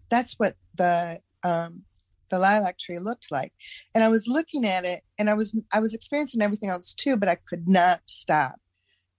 [0.09, 1.83] That's what the um,
[2.31, 3.53] the lilac tree looked like.
[3.95, 7.17] And I was looking at it and I was I was experiencing everything else too,
[7.17, 8.57] but I could not stop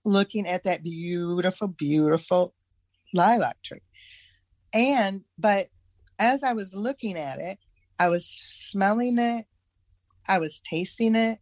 [0.03, 2.53] looking at that beautiful, beautiful
[3.13, 3.81] lilac tree.
[4.73, 5.67] And but
[6.17, 7.59] as I was looking at it,
[7.99, 9.45] I was smelling it,
[10.27, 11.39] I was tasting it.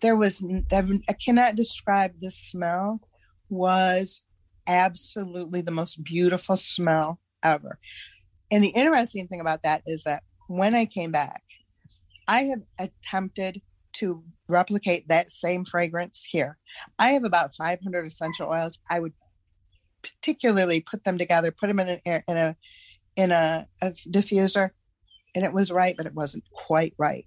[0.00, 3.00] There was I cannot describe the smell
[3.48, 4.22] was
[4.66, 7.78] absolutely the most beautiful smell ever.
[8.54, 11.42] And the interesting thing about that is that when I came back,
[12.28, 13.60] I have attempted
[13.94, 16.56] to replicate that same fragrance here.
[16.96, 18.78] I have about 500 essential oils.
[18.88, 19.12] I would
[20.02, 22.56] particularly put them together, put them in an air, in a
[23.16, 24.70] in a, a diffuser,
[25.34, 27.24] and it was right, but it wasn't quite right.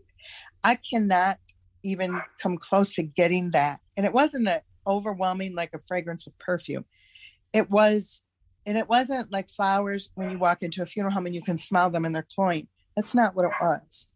[0.63, 1.39] I cannot
[1.83, 4.47] even come close to getting that, and it wasn't
[4.85, 6.85] overwhelming like a fragrance of perfume.
[7.51, 8.23] It was,
[8.67, 11.57] and it wasn't like flowers when you walk into a funeral home and you can
[11.57, 12.67] smell them and they're cloying.
[12.97, 14.09] That's not what it was.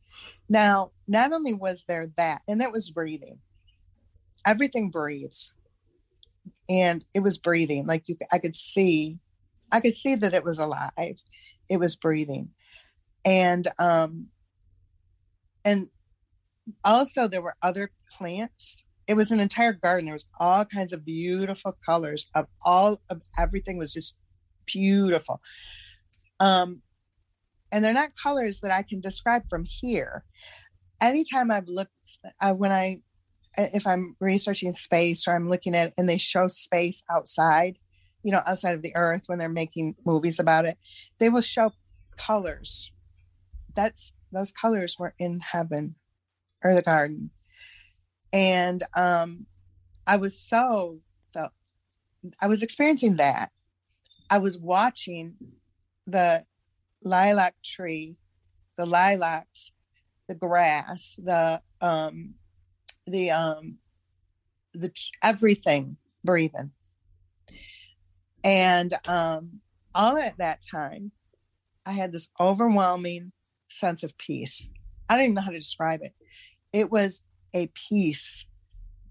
[0.50, 3.40] Now, not only was there that, and that was breathing.
[4.46, 5.54] Everything breathes.
[6.70, 7.86] And it was breathing.
[7.88, 9.20] Like you I could see,
[9.72, 11.18] I could see that it was alive.
[11.70, 12.50] It was breathing.
[13.24, 14.28] And um
[15.64, 15.88] and
[16.84, 21.04] also there were other plants it was an entire garden there was all kinds of
[21.04, 24.16] beautiful colors of all of everything was just
[24.74, 25.42] beautiful
[26.40, 26.82] um
[27.72, 30.26] and they're not colors that I can describe from here.
[31.02, 31.94] Anytime I've looked,
[32.42, 32.98] uh, when I,
[33.58, 37.78] if I'm researching space or I'm looking at, and they show space outside,
[38.24, 40.78] you know, outside of the earth when they're making movies about it,
[41.18, 41.72] they will show
[42.18, 42.92] colors
[43.76, 45.96] that's those colors were in heaven
[46.64, 47.32] or the garden.
[48.34, 49.46] And um
[50.08, 51.00] I was so
[51.34, 51.52] felt
[52.40, 53.52] I was experiencing that.
[54.32, 55.36] I was watching
[56.08, 56.46] the
[57.04, 58.16] lilac tree,
[58.78, 59.74] the lilacs,
[60.30, 62.36] the grass, the um
[63.06, 63.80] the um
[64.74, 64.90] the
[65.22, 66.72] everything breathing.
[68.46, 69.60] And um
[69.94, 71.12] all at that time,
[71.86, 73.34] I had this overwhelming
[73.68, 74.70] sense of peace.
[75.10, 76.14] I don't even know how to describe it.
[76.72, 77.22] It was
[77.54, 78.46] a peace,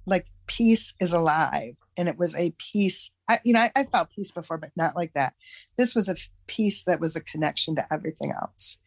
[0.07, 1.77] like peace is alive.
[1.97, 3.11] And it was a peace.
[3.29, 5.35] I, you know, I, I felt peace before, but not like that.
[5.77, 6.17] This was a
[6.47, 8.79] peace that was a connection to everything else.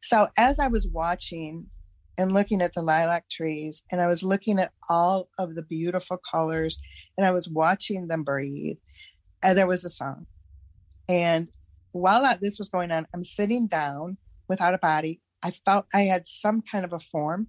[0.00, 1.68] So as I was watching
[2.18, 6.18] and looking at the lilac trees, and I was looking at all of the beautiful
[6.30, 6.78] colors,
[7.16, 8.76] and I was watching them breathe,
[9.42, 10.26] and there was a song.
[11.08, 11.48] And
[11.92, 15.20] while this was going on, I'm sitting down without a body.
[15.42, 17.48] I felt I had some kind of a form.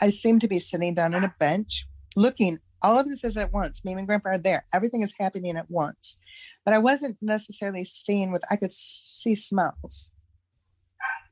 [0.00, 1.86] I seemed to be sitting down on a bench,
[2.16, 2.58] looking.
[2.82, 3.82] All of this is at once.
[3.84, 4.64] Mimi and Grandpa are there.
[4.72, 6.18] Everything is happening at once,
[6.64, 8.42] but I wasn't necessarily seeing with.
[8.50, 10.10] I could see smells.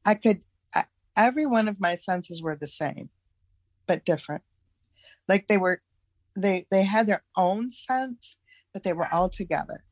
[0.04, 0.42] I could.
[0.74, 0.84] I,
[1.16, 3.10] every one of my senses were the same,
[3.86, 4.42] but different.
[5.28, 5.82] Like they were,
[6.36, 8.36] they they had their own sense,
[8.72, 9.84] but they were all together.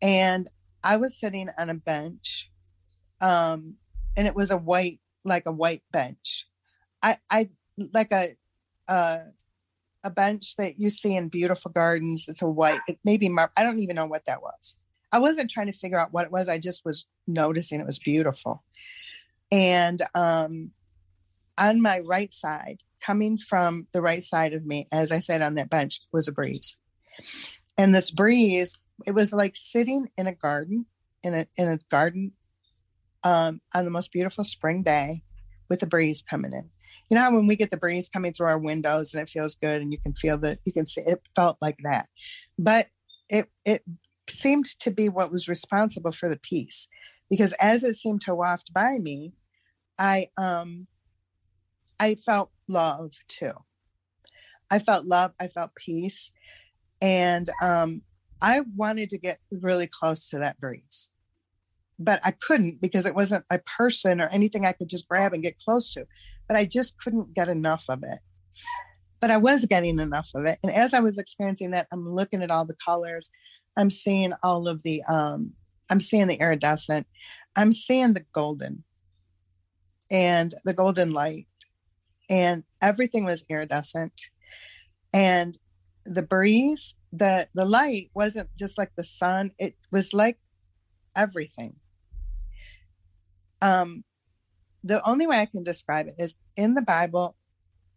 [0.00, 0.48] And
[0.84, 2.50] I was sitting on a bench,
[3.20, 3.74] um,
[4.16, 6.46] and it was a white, like a white bench.
[7.02, 7.50] I, I
[7.92, 8.36] like a,
[8.86, 9.18] uh,
[10.04, 12.26] a bench that you see in beautiful gardens.
[12.28, 14.76] It's a white, it maybe mar- I don't even know what that was.
[15.12, 16.48] I wasn't trying to figure out what it was.
[16.48, 18.62] I just was noticing it was beautiful.
[19.50, 20.72] And um,
[21.56, 25.54] on my right side, coming from the right side of me, as I said on
[25.54, 26.76] that bench, was a breeze.
[27.78, 30.86] And this breeze it was like sitting in a garden
[31.22, 32.32] in a in a garden
[33.24, 35.22] um, on the most beautiful spring day
[35.68, 36.70] with a breeze coming in.
[37.10, 39.54] You know how when we get the breeze coming through our windows and it feels
[39.54, 42.08] good and you can feel that you can see it felt like that.
[42.58, 42.88] But
[43.28, 43.82] it it
[44.28, 46.88] seemed to be what was responsible for the peace
[47.30, 49.32] because as it seemed to waft by me,
[49.98, 50.86] I um
[51.98, 53.52] I felt love too.
[54.70, 56.30] I felt love, I felt peace.
[57.00, 58.02] And um
[58.40, 61.10] I wanted to get really close to that breeze,
[61.98, 65.42] but I couldn't because it wasn't a person or anything I could just grab and
[65.42, 66.06] get close to.
[66.48, 68.20] But I just couldn't get enough of it.
[69.20, 70.58] But I was getting enough of it.
[70.62, 73.30] And as I was experiencing that, I'm looking at all the colors.
[73.76, 75.52] I'm seeing all of the, um,
[75.90, 77.06] I'm seeing the iridescent.
[77.56, 78.84] I'm seeing the golden
[80.10, 81.46] and the golden light.
[82.30, 84.20] And everything was iridescent.
[85.12, 85.58] And
[86.08, 90.38] the breeze the the light wasn't just like the sun it was like
[91.16, 91.76] everything
[93.62, 94.04] um
[94.82, 97.36] the only way i can describe it is in the bible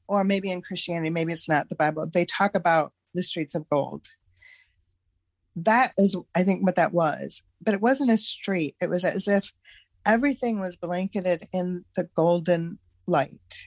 [0.08, 3.70] or maybe in christianity maybe it's not the bible they talk about the streets of
[3.70, 4.08] gold.
[5.56, 7.44] That is i think what that was.
[7.62, 8.76] But it wasn't a street.
[8.82, 9.44] It was as if
[10.06, 13.66] everything was blanketed in the golden light.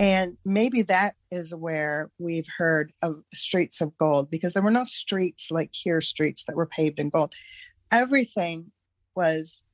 [0.00, 4.84] And maybe that is where we've heard of streets of gold because there were no
[4.84, 7.32] streets like here streets that were paved in gold.
[7.90, 8.70] Everything
[9.16, 9.64] was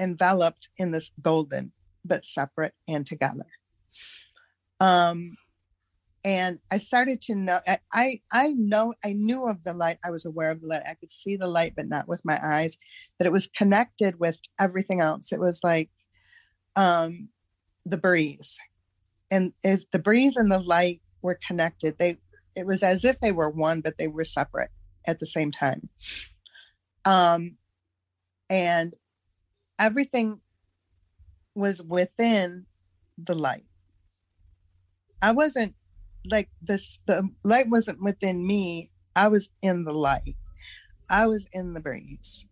[0.00, 1.72] enveloped in this golden,
[2.04, 3.46] but separate and together.
[4.80, 5.36] Um,
[6.24, 7.60] and I started to know.
[7.92, 9.98] I I know I knew of the light.
[10.04, 10.82] I was aware of the light.
[10.86, 12.76] I could see the light, but not with my eyes.
[13.18, 15.32] But it was connected with everything else.
[15.32, 15.90] It was like
[16.76, 17.28] um,
[17.86, 18.58] the breeze
[19.30, 22.16] and as the breeze and the light were connected they
[22.54, 24.70] it was as if they were one but they were separate
[25.06, 25.88] at the same time
[27.04, 27.56] um
[28.50, 28.94] and
[29.78, 30.40] everything
[31.54, 32.66] was within
[33.16, 33.64] the light.
[35.20, 35.74] I wasn't
[36.30, 38.90] like this the light wasn't within me.
[39.16, 40.36] I was in the light.
[41.08, 42.46] I was in the breeze.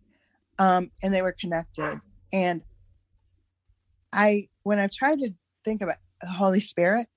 [0.59, 1.99] Um and they were connected.
[2.33, 2.63] And
[4.11, 5.31] i when i tried to
[5.63, 7.07] think about the Holy Spirit,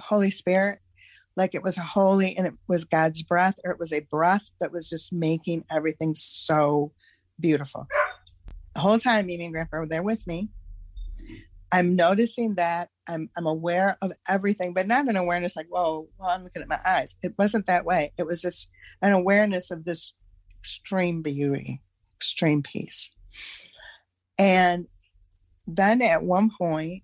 [0.00, 0.80] Holy Spirit,
[1.36, 4.72] like it was holy and it was God's breath, or it was a breath that
[4.72, 6.92] was just making everything so
[7.38, 7.86] beautiful.
[8.74, 10.48] The whole time, Mimi and Grandpa were there with me.
[11.72, 16.30] I'm noticing that I'm I'm aware of everything, but not an awareness like, whoa, well,
[16.30, 17.16] I'm looking at my eyes.
[17.22, 18.12] It wasn't that way.
[18.16, 18.68] It was just
[19.02, 20.12] an awareness of this
[20.60, 21.82] extreme beauty,
[22.16, 23.10] extreme peace.
[24.38, 24.86] And
[25.66, 27.02] then at one point,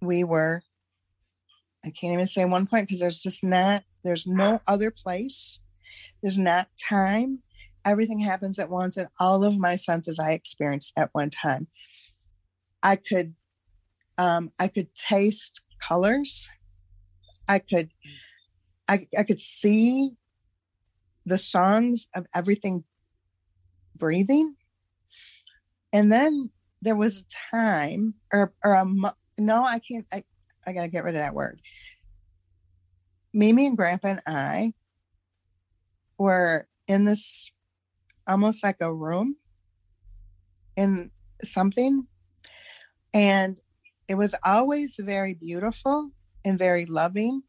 [0.00, 0.62] we were
[1.84, 5.60] i can't even say one point because there's just not there's no other place
[6.22, 7.40] there's not time
[7.84, 11.66] everything happens at once and all of my senses i experienced at one time
[12.82, 13.34] I could
[14.18, 16.48] um, I could taste colors.
[17.48, 17.90] I could
[18.88, 20.12] I, I could see
[21.24, 22.84] the songs of everything
[23.96, 24.56] breathing.
[25.92, 26.50] And then
[26.82, 28.86] there was a time or or a
[29.38, 30.24] no, I can't I,
[30.66, 31.60] I gotta get rid of that word.
[33.32, 34.74] Mimi and Grandpa and I
[36.18, 37.50] were in this
[38.30, 39.36] almost like a room
[40.76, 41.10] in
[41.42, 42.06] something.
[43.12, 43.60] And
[44.08, 46.10] it was always very beautiful
[46.44, 47.42] and very loving.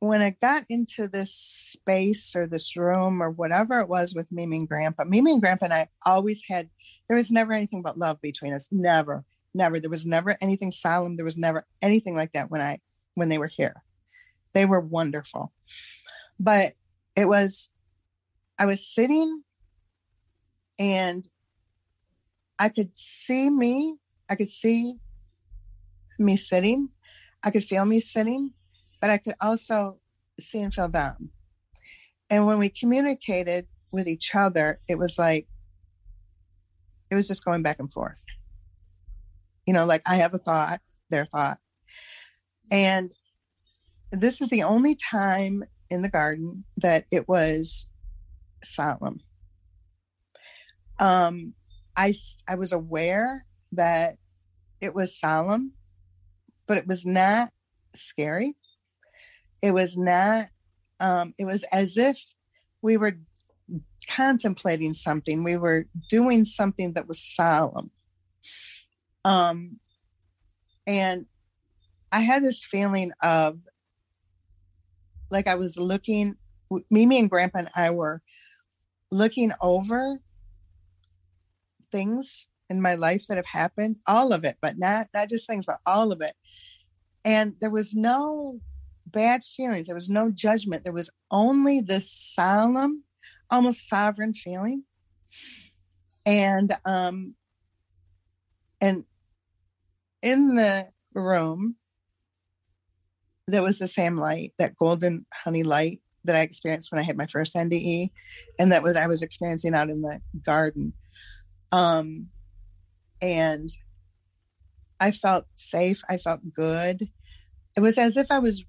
[0.00, 4.58] When I got into this space or this room or whatever it was with Mimi
[4.58, 6.70] and Grandpa, Mimi and Grandpa and I always had,
[7.08, 8.68] there was never anything but love between us.
[8.70, 9.24] Never,
[9.54, 9.80] never.
[9.80, 11.16] There was never anything solemn.
[11.16, 12.80] There was never anything like that when I,
[13.14, 13.82] when they were here.
[14.54, 15.52] They were wonderful.
[16.38, 16.74] But
[17.14, 17.68] it was,
[18.60, 19.42] I was sitting
[20.78, 21.26] and
[22.58, 23.96] I could see me
[24.30, 24.94] I could see
[26.20, 26.90] me sitting.
[27.42, 28.52] I could feel me sitting,
[29.00, 29.98] but I could also
[30.38, 31.30] see and feel them.
[32.30, 35.48] And when we communicated with each other, it was like,
[37.10, 38.22] it was just going back and forth.
[39.66, 40.80] You know, like I have a thought,
[41.10, 41.58] their thought.
[42.70, 43.10] And
[44.12, 47.88] this is the only time in the garden that it was
[48.62, 49.20] solemn.
[50.98, 51.54] Um,
[51.96, 52.14] I,
[52.48, 54.16] I was aware that
[54.80, 55.72] it was solemn,
[56.66, 57.50] but it was not
[57.94, 58.56] scary.
[59.62, 60.46] It was not,
[61.00, 62.22] um, it was as if
[62.82, 63.18] we were
[64.08, 67.90] contemplating something, we were doing something that was solemn.
[69.24, 69.78] Um,
[70.86, 71.26] and
[72.10, 73.60] I had this feeling of
[75.30, 76.36] like I was looking,
[76.90, 78.22] Mimi and Grandpa and I were
[79.10, 80.18] looking over
[81.90, 85.66] things in my life that have happened, all of it, but not not just things,
[85.66, 86.34] but all of it.
[87.24, 88.60] And there was no
[89.06, 89.86] bad feelings.
[89.86, 90.84] There was no judgment.
[90.84, 93.04] There was only this solemn,
[93.50, 94.84] almost sovereign feeling.
[96.24, 97.34] And um
[98.80, 99.04] and
[100.22, 101.76] in the room
[103.46, 107.16] there was the same light, that golden honey light that I experienced when I had
[107.16, 108.10] my first NDE,
[108.58, 110.92] and that was I was experiencing out in the garden.
[111.72, 112.28] Um,
[113.22, 113.70] and
[114.98, 116.02] I felt safe.
[116.08, 117.08] I felt good.
[117.76, 118.64] It was as if I was,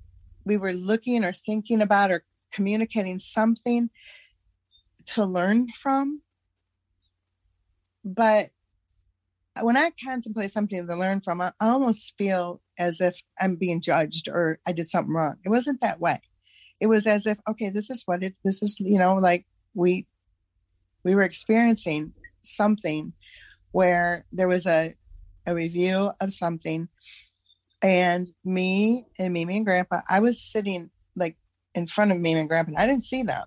[0.46, 3.90] we were looking or thinking about or communicating something
[5.08, 6.22] to learn from.
[8.06, 8.50] But
[9.62, 14.30] when I contemplate something to learn from, I almost feel as if I'm being judged
[14.30, 15.36] or I did something wrong.
[15.44, 16.22] It wasn't that way.
[16.82, 20.08] It was as if, okay, this is what it, this is, you know, like we,
[21.06, 23.14] we were experiencing something
[23.72, 24.96] where there was a,
[25.46, 26.90] a review of something
[27.82, 31.38] and me and Mimi and Grandpa, I was sitting like
[31.74, 32.72] in front of Mimi and Grandpa.
[32.72, 33.46] And I didn't see them.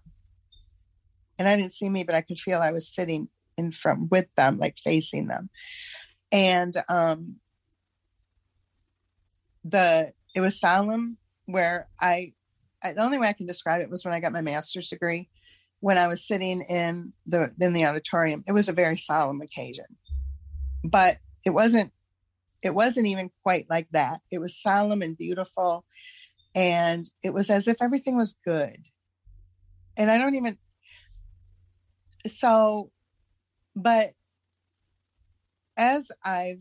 [1.39, 4.27] And I didn't see me, but I could feel I was sitting in front with
[4.37, 5.51] them, like facing them.
[6.33, 7.37] And um
[9.65, 11.17] the it was solemn
[11.47, 12.33] where I, I
[12.93, 15.29] the only way I can describe it was when I got my master's degree
[15.81, 18.45] when I was sitting in the in the auditorium.
[18.47, 19.87] It was a very solemn occasion
[20.85, 21.17] but
[21.47, 21.91] it wasn't
[22.63, 25.85] it wasn't even quite like that it was solemn and beautiful
[26.55, 28.77] and it was as if everything was good
[29.97, 30.59] and i don't even
[32.27, 32.91] so
[33.75, 34.11] but
[35.77, 36.61] as I've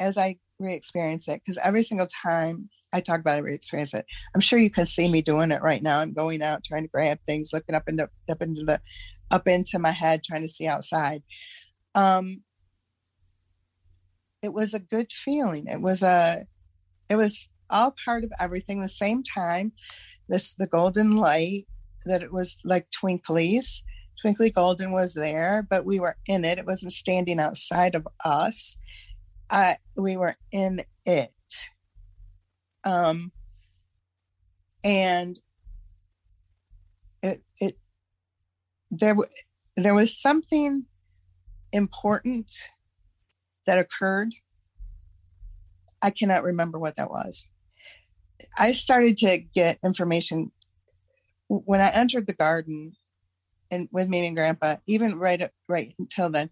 [0.00, 4.40] as i re-experience it because every single time i talk about it re-experience it i'm
[4.40, 7.18] sure you can see me doing it right now i'm going out trying to grab
[7.26, 8.80] things looking up into up into the
[9.30, 11.22] up into my head trying to see outside
[11.94, 12.42] um
[14.42, 15.66] it was a good feeling.
[15.66, 16.46] It was a,
[17.08, 18.80] it was all part of everything.
[18.80, 19.72] The same time,
[20.28, 21.66] this the golden light
[22.06, 23.82] that it was like twinklies.
[24.20, 26.58] Twinkly Golden was there, but we were in it.
[26.58, 28.76] It wasn't standing outside of us.
[29.48, 31.30] Uh, we were in it.
[32.84, 33.32] Um,
[34.84, 35.38] and
[37.22, 37.78] it it
[38.90, 39.16] there
[39.76, 40.86] there was something
[41.72, 42.52] important
[43.66, 44.32] that occurred.
[46.00, 47.46] I cannot remember what that was.
[48.56, 50.52] I started to get information
[51.48, 52.92] when I entered the garden
[53.70, 56.50] and with Mimi and Grandpa, even right right until then,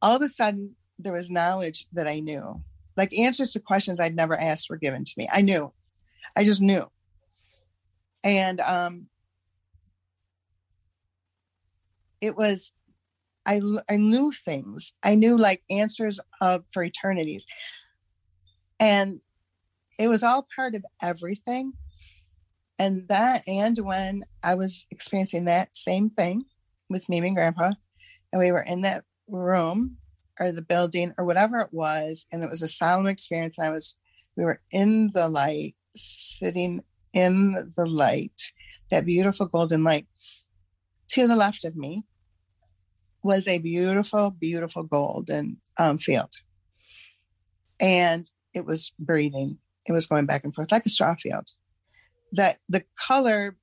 [0.00, 2.62] all of a sudden there was knowledge that I knew.
[2.96, 5.28] Like answers to questions I'd never asked were given to me.
[5.32, 5.72] I knew.
[6.36, 6.90] I just knew.
[8.24, 9.06] And um
[12.20, 12.72] it was
[13.44, 14.92] I, I knew things.
[15.02, 17.46] I knew like answers of for eternities.
[18.78, 19.20] And
[19.98, 21.72] it was all part of everything.
[22.78, 26.44] And that, and when I was experiencing that same thing
[26.88, 27.72] with Mimi and Grandpa,
[28.32, 29.98] and we were in that room
[30.42, 33.58] or the building or whatever it was, and it was a solemn experience.
[33.58, 33.96] And I was,
[34.36, 36.82] we were in the light, sitting
[37.12, 38.52] in the light,
[38.90, 40.06] that beautiful golden light.
[41.10, 42.04] To the left of me
[43.22, 46.32] was a beautiful, beautiful golden um, field.
[47.80, 49.58] And it was breathing.
[49.86, 51.48] It was going back and forth like a straw field.
[52.32, 53.56] That the color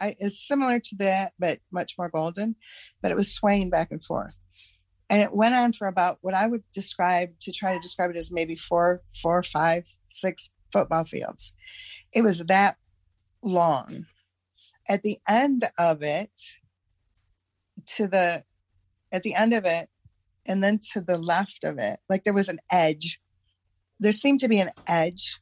[0.00, 2.56] is similar to that, but much more golden,
[3.02, 4.34] but it was swaying back and forth.
[5.10, 8.16] And it went on for about what I would describe to try to describe it
[8.16, 11.54] as maybe four, four, five, six football fields.
[12.12, 12.76] It was that
[13.42, 14.06] long.
[14.88, 16.30] At the end of it,
[17.96, 18.44] to the
[19.12, 19.88] at the end of it,
[20.46, 23.20] and then to the left of it, like there was an edge.
[24.00, 25.40] There seemed to be an edge.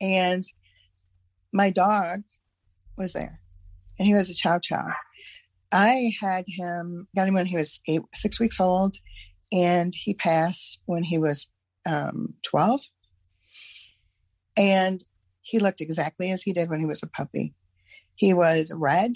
[0.00, 0.42] And
[1.52, 2.22] my dog
[2.96, 3.40] was there.
[3.98, 4.88] And he was a chow chow.
[5.72, 8.96] I had him, got him when he was eight, six weeks old,
[9.50, 11.48] and he passed when he was
[11.86, 12.80] um, 12.
[14.56, 15.02] And
[15.40, 17.54] he looked exactly as he did when he was a puppy.
[18.14, 19.14] He was red.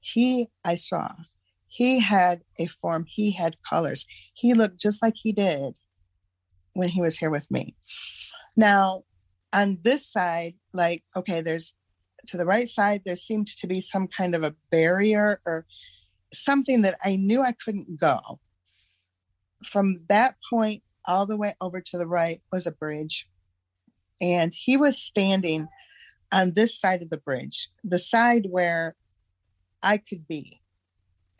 [0.00, 1.12] He, I saw,
[1.66, 4.06] he had a form, he had colors.
[4.34, 5.78] He looked just like he did
[6.74, 7.74] when he was here with me.
[8.56, 9.04] Now,
[9.52, 11.74] on this side, like, okay, there's
[12.28, 15.66] to the right side, there seemed to be some kind of a barrier or
[16.32, 18.40] something that I knew I couldn't go.
[19.64, 23.28] From that point all the way over to the right was a bridge.
[24.20, 25.68] And he was standing
[26.32, 28.94] on this side of the bridge, the side where
[29.82, 30.60] I could be.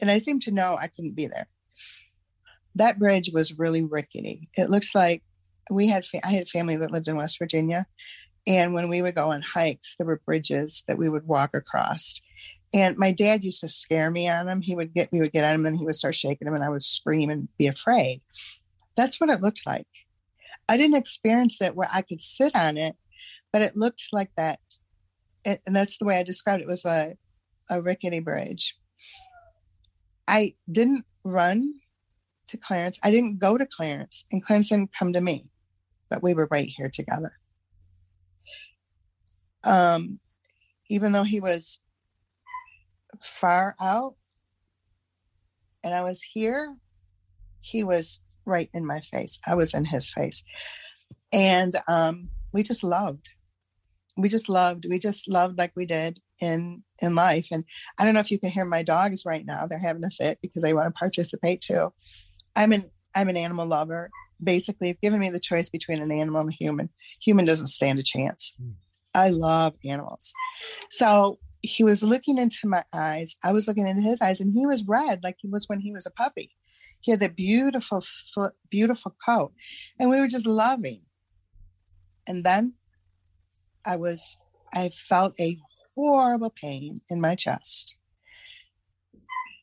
[0.01, 1.49] And I seemed to know I couldn't be there.
[2.75, 4.49] That bridge was really rickety.
[4.57, 5.23] It looks like
[5.71, 7.87] we had, I had family that lived in West Virginia.
[8.47, 12.21] And when we would go on hikes, there were bridges that we would walk across.
[12.75, 14.61] And my dad used to scare me on him.
[14.61, 16.65] He would get, we would get on him and he would start shaking him and
[16.65, 18.21] I would scream and be afraid.
[18.97, 19.87] That's what it looked like.
[20.69, 22.97] I didn't experience it where I could sit on it,
[23.53, 24.61] but it looked like that.
[25.45, 26.65] It, and that's the way I described it.
[26.65, 27.17] it was a,
[27.71, 28.75] a rickety bridge.
[30.27, 31.75] I didn't run
[32.49, 32.99] to Clarence.
[33.03, 35.47] I didn't go to Clarence, and Clarence didn't come to me,
[36.09, 37.33] but we were right here together.
[39.65, 40.21] Um,
[40.89, 41.81] even though he was
[43.21, 44.15] far out
[45.83, 46.77] and I was here,
[47.61, 49.39] he was right in my face.
[49.47, 50.43] I was in his face.
[51.33, 53.31] And um, we just loved.
[54.17, 54.87] We just loved.
[54.89, 57.49] We just loved like we did in in life.
[57.51, 57.65] And
[57.99, 59.67] I don't know if you can hear my dogs right now.
[59.67, 61.93] They're having a fit because they want to participate too.
[62.55, 64.11] I'm an I'm an animal lover.
[64.43, 66.91] Basically, if given me the choice between an animal and a human,
[67.21, 68.55] human doesn't stand a chance.
[68.63, 68.75] Mm.
[69.15, 70.33] I love animals.
[70.91, 73.37] So he was looking into my eyes.
[73.43, 75.93] I was looking into his eyes, and he was red like he was when he
[75.93, 76.51] was a puppy.
[77.01, 78.03] He had that beautiful,
[78.71, 79.53] beautiful coat,
[79.99, 81.03] and we were just loving.
[82.27, 82.75] And then
[83.85, 84.39] I was,
[84.73, 85.59] I felt a
[85.95, 87.97] horrible pain in my chest.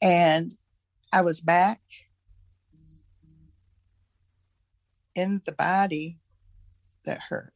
[0.01, 0.55] And
[1.11, 1.81] I was back
[5.15, 6.19] in the body
[7.05, 7.53] that hurt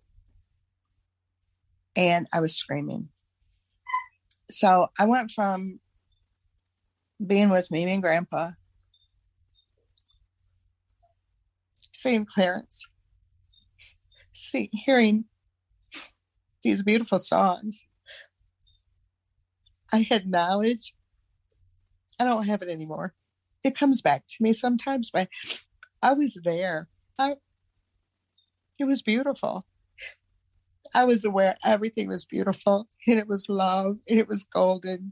[1.95, 3.09] and I was screaming.
[4.49, 5.79] So I went from
[7.25, 8.51] being with Mimi and Grandpa,
[11.93, 12.85] seeing Clarence,
[14.33, 15.25] see, hearing
[16.63, 17.83] these beautiful songs.
[19.93, 20.93] I had knowledge.
[22.19, 23.13] I don't have it anymore.
[23.63, 25.29] It comes back to me sometimes, but
[26.01, 26.87] I was there.
[27.17, 27.35] I,
[28.77, 29.65] it was beautiful.
[30.95, 35.11] I was aware everything was beautiful and it was love and it was golden.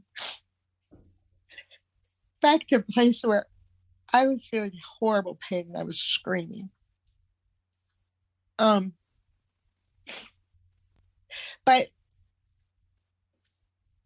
[2.40, 3.44] Back to a place where
[4.12, 6.70] I was feeling horrible pain and I was screaming.
[8.58, 8.94] Um,
[11.66, 11.88] but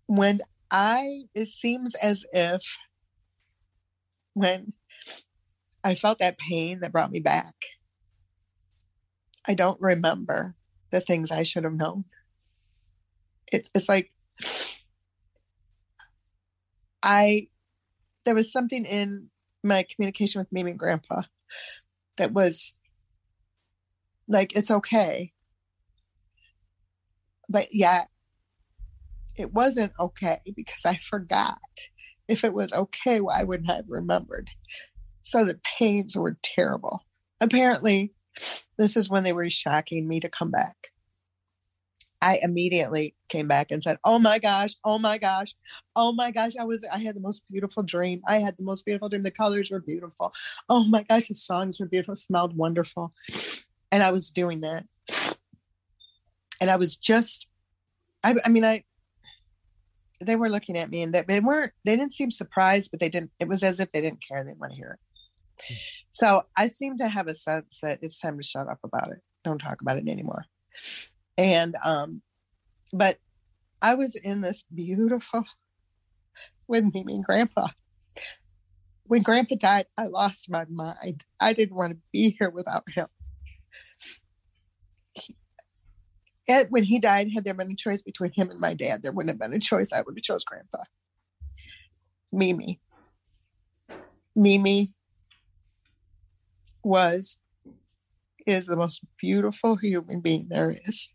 [0.06, 2.62] when I, it seems as if
[4.34, 4.72] when
[5.84, 7.54] I felt that pain that brought me back,
[9.44, 10.56] I don't remember
[10.90, 12.04] the things I should have known.
[13.52, 14.12] It's it's like
[17.02, 17.48] I
[18.24, 19.30] there was something in
[19.64, 21.22] my communication with Mimi and Grandpa
[22.16, 22.74] that was
[24.28, 25.32] like it's okay.
[27.48, 28.08] But yet
[29.36, 31.58] it wasn't okay because I forgot
[32.28, 34.50] if it was okay, why wouldn't I have remembered?
[35.22, 37.06] So the pains were terrible.
[37.40, 38.12] Apparently,
[38.76, 40.76] this is when they were shocking me to come back.
[42.20, 45.54] I immediately came back and said, "Oh my gosh, oh my gosh,
[45.94, 46.52] oh my gosh!
[46.58, 48.22] I was I had the most beautiful dream.
[48.26, 49.22] I had the most beautiful dream.
[49.22, 50.32] The colors were beautiful.
[50.68, 52.14] Oh my gosh, the songs were beautiful.
[52.14, 53.12] Smelled wonderful."
[53.92, 54.84] And I was doing that,
[56.60, 57.48] and I was just,
[58.22, 58.84] I, I mean, I.
[60.20, 61.72] They were looking at me, and they, they weren't.
[61.84, 63.30] They didn't seem surprised, but they didn't.
[63.38, 64.42] It was as if they didn't care.
[64.42, 65.07] They didn't want to hear it.
[66.10, 69.18] So I seem to have a sense that it's time to shut up about it.
[69.44, 70.44] Don't talk about it anymore.
[71.36, 72.22] And um
[72.92, 73.18] but
[73.82, 75.44] i was in this beautiful
[76.68, 77.68] with Mimi and grandpa.
[79.04, 81.24] When grandpa died i lost my mind.
[81.40, 83.06] I didn't want to be here without him.
[85.12, 85.36] He,
[86.48, 89.12] and when he died had there been a choice between him and my dad there
[89.12, 89.92] wouldn't have been a choice.
[89.92, 90.82] I would have chose grandpa.
[92.32, 92.80] Mimi.
[94.34, 94.92] Mimi
[96.82, 97.38] was
[98.46, 101.10] is the most beautiful human being there is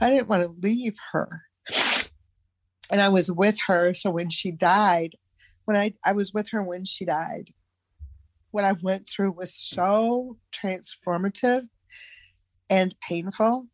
[0.00, 1.28] I didn't want to leave her.
[2.90, 3.92] And I was with her.
[3.92, 5.14] So when she died,
[5.66, 7.50] when I, I was with her when she died,
[8.50, 11.68] what I went through was so transformative
[12.68, 13.66] and painful.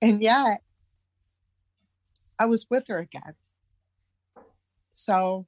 [0.00, 0.62] And yet,
[2.38, 3.34] I was with her again.
[4.92, 5.46] So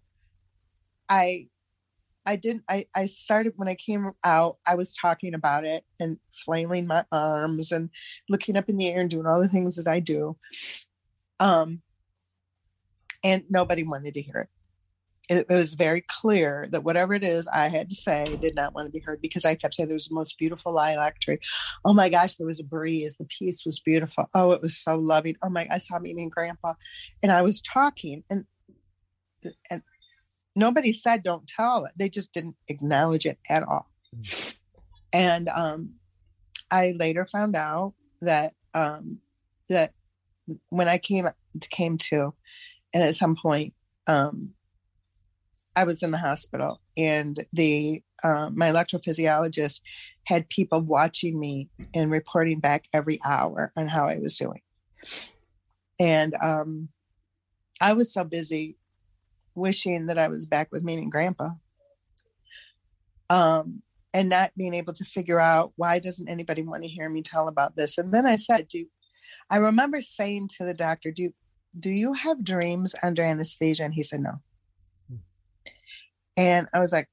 [1.08, 1.48] I
[2.26, 6.18] I didn't I, I started when I came out, I was talking about it and
[6.44, 7.90] flailing my arms and
[8.28, 10.36] looking up in the air and doing all the things that I do.
[11.40, 11.82] Um
[13.24, 14.48] and nobody wanted to hear it.
[15.28, 18.74] It, it was very clear that whatever it is I had to say did not
[18.74, 21.38] want to be heard because I kept saying there was the most beautiful lilac tree.
[21.84, 23.16] Oh my gosh, there was a breeze.
[23.16, 24.28] The peace was beautiful.
[24.34, 25.36] Oh, it was so loving.
[25.42, 26.74] Oh my, I saw Mimi and Grandpa,
[27.22, 28.44] and I was talking, and
[29.70, 29.82] and
[30.56, 31.86] nobody said don't tell.
[31.96, 33.88] They just didn't acknowledge it at all.
[34.16, 34.56] Mm.
[35.12, 35.94] And um,
[36.70, 39.18] I later found out that um,
[39.68, 39.92] that
[40.70, 41.28] when I came
[41.70, 42.34] came to,
[42.92, 43.74] and at some point,
[44.06, 44.54] um,
[45.76, 49.80] I was in the hospital, and the uh, my electrophysiologist
[50.24, 54.60] had people watching me and reporting back every hour on how I was doing.
[56.00, 56.88] And um,
[57.80, 58.76] I was so busy
[59.56, 61.50] wishing that I was back with Mimi and Grandpa.
[63.28, 63.82] Um,
[64.14, 67.48] and not being able to figure out why doesn't anybody want to hear me tell
[67.48, 67.98] about this.
[67.98, 68.86] And then I said, "Do
[69.50, 71.34] I remember saying to the doctor, do
[71.78, 74.40] do you have dreams under anesthesia?" And he said, "No."
[75.08, 75.16] Hmm.
[76.36, 77.08] And I was like,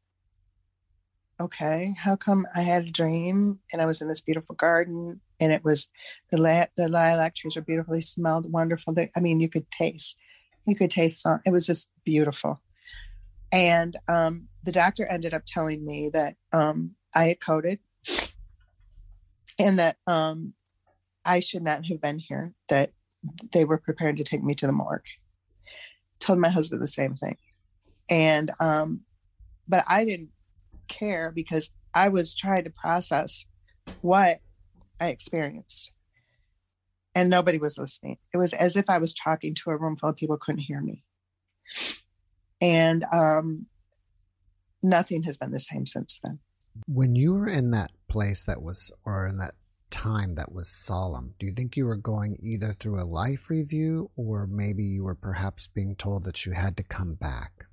[1.42, 5.52] "Okay, how come I had a dream and I was in this beautiful garden and
[5.52, 5.90] it was
[6.32, 8.94] the la- the lilac trees were beautiful, they smelled wonderful.
[8.94, 10.18] They, I mean, you could taste
[10.66, 11.42] you could taste it.
[11.46, 12.62] It was just beautiful.
[13.52, 17.80] And um, the doctor ended up telling me that um, I had coded
[19.60, 20.54] and that um,
[21.24, 22.92] I should not have been here, that
[23.52, 25.06] they were prepared to take me to the morgue.
[26.20, 27.38] Told my husband the same thing.
[28.10, 29.02] And, um,
[29.68, 30.32] but I didn't
[30.88, 33.46] care because I was trying to process
[34.02, 34.40] what
[35.00, 35.92] I experienced
[37.16, 38.18] and nobody was listening.
[38.34, 40.82] It was as if I was talking to a room full of people couldn't hear
[40.82, 41.04] me.
[42.62, 43.68] And um,
[44.82, 46.40] nothing has been the same since then.
[46.88, 49.54] When you were in that place that was, or in that
[49.92, 54.10] time that was solemn, do you think you were going either through a life review
[54.16, 57.66] or maybe you were perhaps being told that you had to come back?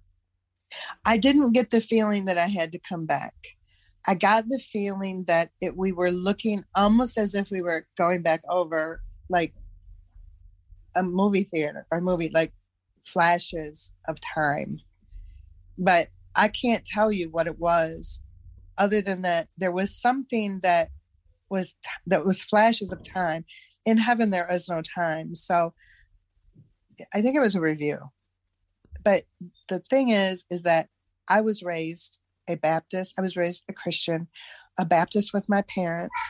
[1.04, 3.34] I didn't get the feeling that I had to come back.
[4.06, 8.22] I got the feeling that it, we were looking almost as if we were going
[8.22, 9.54] back over like
[10.94, 12.52] a movie theater or movie like
[13.04, 14.78] flashes of time.
[15.78, 18.20] But i can't tell you what it was
[18.78, 20.90] other than that there was something that
[21.50, 21.74] was
[22.06, 23.44] that was flashes of time.
[23.86, 25.34] In heaven there is no time.
[25.34, 25.72] So
[27.14, 27.98] i think it was a review.
[29.02, 29.24] But
[29.68, 30.88] the thing is is that
[31.28, 32.18] i was raised
[32.48, 34.28] a baptist i was raised a christian
[34.78, 36.20] a baptist with my parents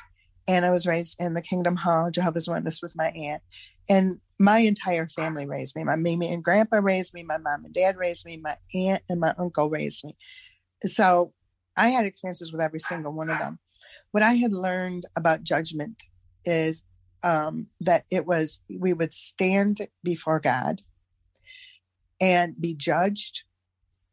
[0.50, 3.40] and I was raised in the Kingdom Hall, Jehovah's Witness, with my aunt.
[3.88, 5.84] And my entire family raised me.
[5.84, 7.22] My Mimi and Grandpa raised me.
[7.22, 8.36] My mom and dad raised me.
[8.36, 10.16] My aunt and my uncle raised me.
[10.84, 11.32] So
[11.76, 13.60] I had experiences with every single one of them.
[14.10, 16.02] What I had learned about judgment
[16.44, 16.82] is
[17.22, 20.82] um, that it was we would stand before God
[22.20, 23.44] and be judged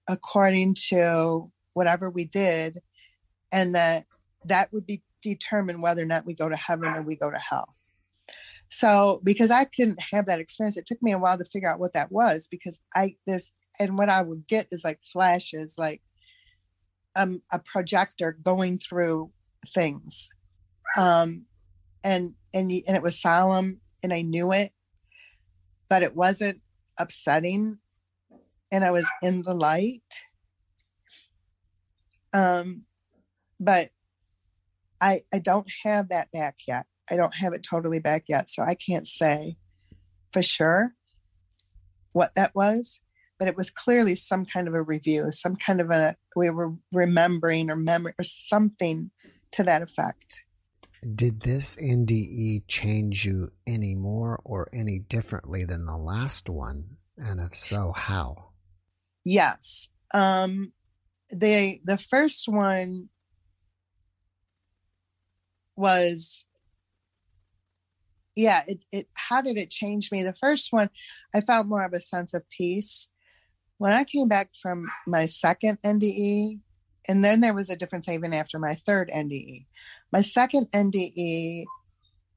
[0.07, 2.79] according to whatever we did,
[3.51, 4.05] and that
[4.45, 7.39] that would be determine whether or not we go to heaven or we go to
[7.39, 7.75] hell.
[8.69, 11.79] So because I couldn't have that experience, it took me a while to figure out
[11.79, 16.01] what that was because I this and what I would get is like flashes, like
[17.15, 19.31] um, a projector going through
[19.73, 20.29] things,
[20.97, 21.45] um,
[22.03, 24.71] and and and it was solemn, and I knew it,
[25.89, 26.61] but it wasn't
[26.97, 27.77] upsetting,
[28.71, 30.01] and I was in the light.
[32.33, 32.83] Um,
[33.59, 33.89] but
[35.01, 36.85] I I don't have that back yet.
[37.09, 39.57] I don't have it totally back yet, so I can't say
[40.33, 40.93] for sure
[42.11, 42.99] what that was.
[43.39, 46.73] But it was clearly some kind of a review, some kind of a we were
[46.91, 49.11] remembering or memory or something
[49.51, 50.43] to that effect.
[51.15, 56.97] Did this NDE change you any more or any differently than the last one?
[57.17, 58.49] And if so, how?
[59.23, 59.89] Yes.
[60.13, 60.73] Um
[61.29, 63.09] the the first one
[65.77, 66.45] was
[68.35, 70.23] yeah it, it how did it change me?
[70.23, 70.89] The first one
[71.33, 73.07] i felt more of a sense of peace.
[73.77, 76.59] When i came back from my second nde
[77.07, 79.65] and then there was a difference even after my third nde
[80.11, 81.65] my second nde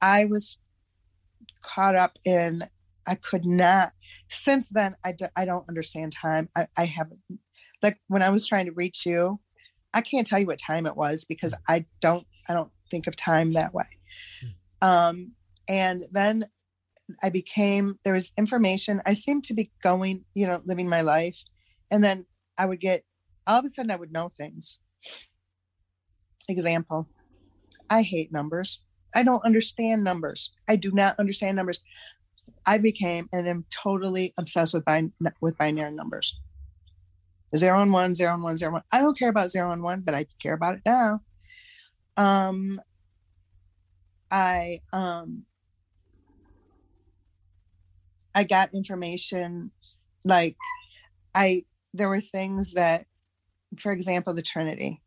[0.01, 0.59] i was
[1.63, 2.63] caught up in
[3.07, 3.93] i could not
[4.29, 6.49] since then i, do, I don't understand time.
[6.57, 7.21] I, I haven't
[7.83, 9.41] like when i was trying to reach you
[9.93, 13.17] i can't tell you what time it was because i don't i don't think of
[13.17, 13.87] time that way
[14.83, 15.33] um
[15.69, 16.45] and then
[17.23, 19.03] I became, there was information.
[19.07, 21.43] I seemed to be going, you know, living my life.
[21.91, 22.27] And then
[22.59, 23.05] I would get,
[23.47, 24.79] all of a sudden, I would know things.
[26.49, 27.09] Example,
[27.89, 28.81] I hate numbers.
[29.15, 30.51] I don't understand numbers.
[30.69, 31.81] I do not understand numbers.
[32.67, 36.39] I became and am totally obsessed with bin- with binary numbers.
[37.57, 38.83] Zero and one, zero and one, zero and one.
[38.93, 41.21] I don't care about zero and one, but I care about it now.
[42.17, 42.81] Um,
[44.31, 45.45] I um,
[48.35, 49.73] I got information
[50.25, 50.57] like
[51.35, 53.07] I there were things that
[53.79, 55.03] for example the Trinity.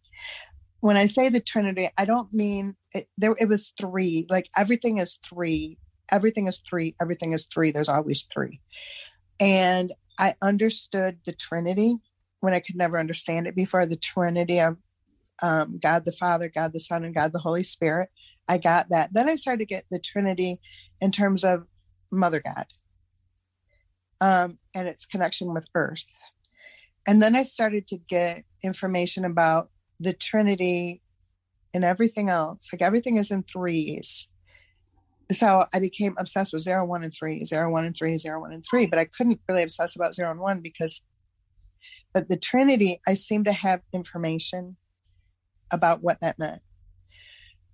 [0.82, 4.26] When I say the Trinity, I don't mean it, there it was three.
[4.30, 5.78] Like everything is three.
[6.12, 6.96] Everything is three.
[7.02, 7.72] Everything is three.
[7.72, 8.60] There's always three.
[9.40, 11.96] And I understood the Trinity
[12.42, 13.86] when I could never understand it before.
[13.86, 14.78] The Trinity of
[15.42, 18.10] um, God the Father, God the Son, and God the Holy Spirit.
[18.48, 19.14] I got that.
[19.14, 20.60] Then I started to get the Trinity
[21.02, 21.66] in terms of
[22.12, 22.66] Mother God
[24.22, 26.22] um, and its connection with Earth.
[27.08, 29.70] And then I started to get information about
[30.00, 31.02] the Trinity
[31.74, 32.70] and everything else.
[32.72, 34.30] Like everything is in threes.
[35.32, 38.54] So I became obsessed with zero, one, and three, zero, one, and three, zero, one,
[38.54, 38.86] and three.
[38.86, 41.02] But I couldn't really obsess about zero and one because,
[42.14, 44.78] but the Trinity, I seem to have information
[45.74, 46.62] about what that meant.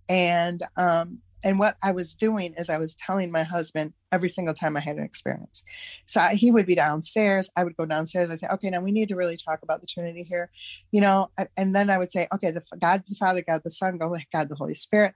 [0.10, 4.54] And um, and what I was doing is I was telling my husband every single
[4.54, 5.64] time I had an experience.
[6.06, 7.50] So I, he would be downstairs.
[7.56, 8.30] I would go downstairs.
[8.30, 10.50] I say, okay, now we need to really talk about the Trinity here,
[10.92, 11.30] you know.
[11.56, 14.56] And then I would say, okay, the God the Father, God the Son, God the
[14.56, 15.14] Holy Spirit.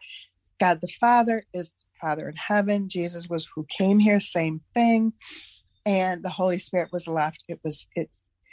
[0.59, 2.87] God the Father is Father in heaven.
[2.87, 5.13] Jesus was who came here, same thing.
[5.85, 7.43] And the Holy Spirit was left.
[7.49, 8.09] It was it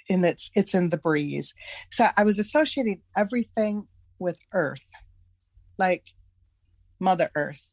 [0.09, 1.55] in its it's in the breeze.
[1.93, 3.87] So I was associating everything
[4.21, 4.87] with earth.
[5.79, 6.05] Like
[7.01, 7.71] Mother Earth,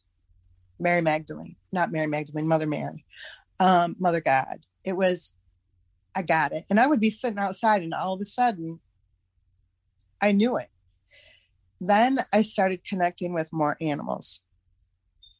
[0.79, 3.05] Mary Magdalene, not Mary Magdalene, Mother Mary,
[3.59, 4.59] um, Mother God.
[4.85, 5.35] It was,
[6.15, 6.63] I got it.
[6.69, 8.79] And I would be sitting outside, and all of a sudden,
[10.21, 10.69] I knew it.
[11.81, 14.41] Then I started connecting with more animals.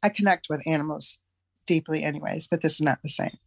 [0.03, 1.19] I connect with animals
[1.65, 3.37] deeply, anyways, but this is not the same.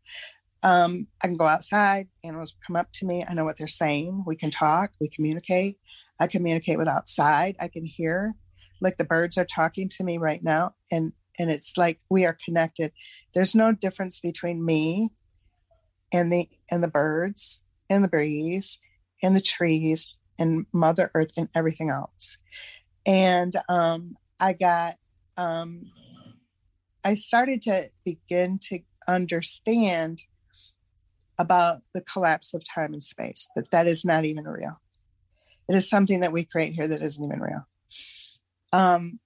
[0.62, 3.24] Um, I can go outside, animals come up to me.
[3.28, 4.24] I know what they're saying.
[4.26, 5.78] We can talk, we communicate.
[6.20, 7.56] I communicate with outside.
[7.58, 8.34] I can hear
[8.80, 12.36] like the birds are talking to me right now and and it's like we are
[12.44, 12.92] connected.
[13.34, 15.10] There's no difference between me
[16.12, 18.78] and the and the birds and the breeze
[19.22, 22.38] and the trees and mother earth and everything else.
[23.06, 24.96] And um i got
[25.36, 25.90] um
[27.04, 30.22] i started to begin to understand
[31.38, 34.76] about the collapse of time and space that that is not even real
[35.70, 37.64] it is something that we create here that isn't even real
[38.72, 39.18] um,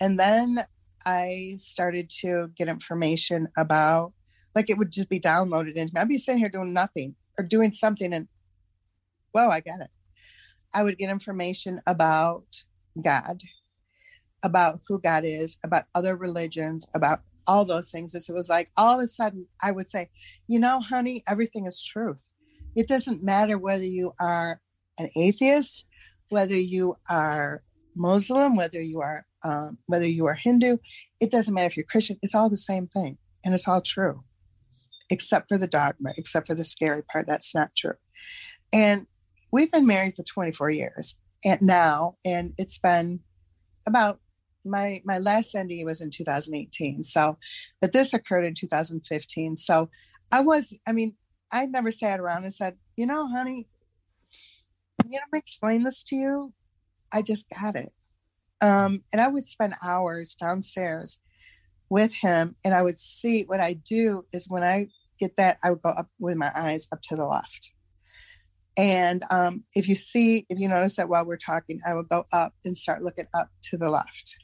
[0.00, 0.64] and then
[1.04, 4.12] I started to get information about,
[4.54, 6.00] like, it would just be downloaded into me.
[6.00, 8.28] I'd be sitting here doing nothing or doing something, and
[9.32, 9.90] whoa, I get it.
[10.74, 12.44] I would get information about
[13.02, 13.40] God,
[14.42, 18.14] about who God is, about other religions, about all those things.
[18.14, 20.10] It was like all of a sudden I would say,
[20.46, 22.22] you know, honey, everything is truth.
[22.76, 24.60] It doesn't matter whether you are
[24.98, 25.86] an atheist,
[26.28, 27.62] whether you are
[27.94, 30.78] Muslim, whether you are um, whether you are Hindu,
[31.20, 33.18] it doesn't matter if you're Christian, it's all the same thing.
[33.44, 34.24] And it's all true,
[35.10, 37.26] except for the dogma, except for the scary part.
[37.28, 37.94] That's not true.
[38.72, 39.06] And
[39.52, 43.20] we've been married for 24 years and now, and it's been
[43.86, 44.20] about
[44.64, 47.02] my my last NDE was in 2018.
[47.04, 47.38] So,
[47.80, 49.56] but this occurred in 2015.
[49.56, 49.88] So,
[50.32, 51.16] I was, I mean,
[51.52, 53.68] I never sat around and said, you know, honey,
[55.06, 56.52] you explain this to you.
[57.12, 57.92] I just got it.
[58.60, 61.20] Um, and I would spend hours downstairs
[61.90, 64.88] with him, and I would see what I do is when I
[65.18, 67.72] get that, I would go up with my eyes up to the left.
[68.76, 72.26] And um, if you see, if you notice that while we're talking, I would go
[72.32, 74.36] up and start looking up to the left.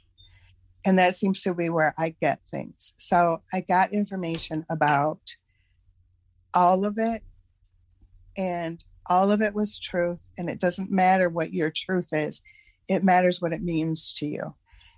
[0.85, 2.95] And that seems to be where I get things.
[2.99, 5.21] So I got information about
[6.53, 7.23] all of it,
[8.37, 10.31] and all of it was truth.
[10.39, 12.43] And it doesn't matter what your truth is,
[12.89, 14.55] it matters what it means to you.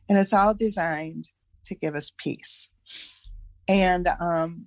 [0.08, 1.28] And it's all designed
[1.66, 2.68] to give us peace.
[3.68, 4.66] And um,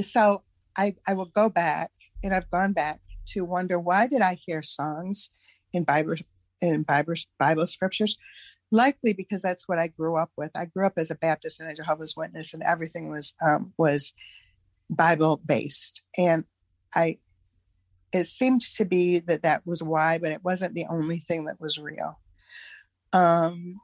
[0.00, 0.42] so
[0.76, 1.90] I, I will go back,
[2.22, 5.30] and I've gone back to wonder why did I hear songs
[5.72, 6.16] in Bible
[6.60, 8.16] in Bible, Bible scriptures?
[8.70, 10.50] Likely because that's what I grew up with.
[10.54, 14.14] I grew up as a Baptist and a Jehovah's Witness, and everything was um, was
[14.90, 16.02] Bible based.
[16.16, 16.44] And
[16.94, 17.18] I,
[18.14, 21.60] it seemed to be that that was why, but it wasn't the only thing that
[21.60, 22.20] was real.
[23.12, 23.80] Um,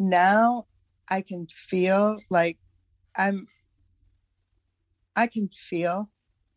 [0.00, 0.66] now
[1.08, 2.58] I can feel like
[3.16, 3.46] I'm,
[5.14, 6.10] I can feel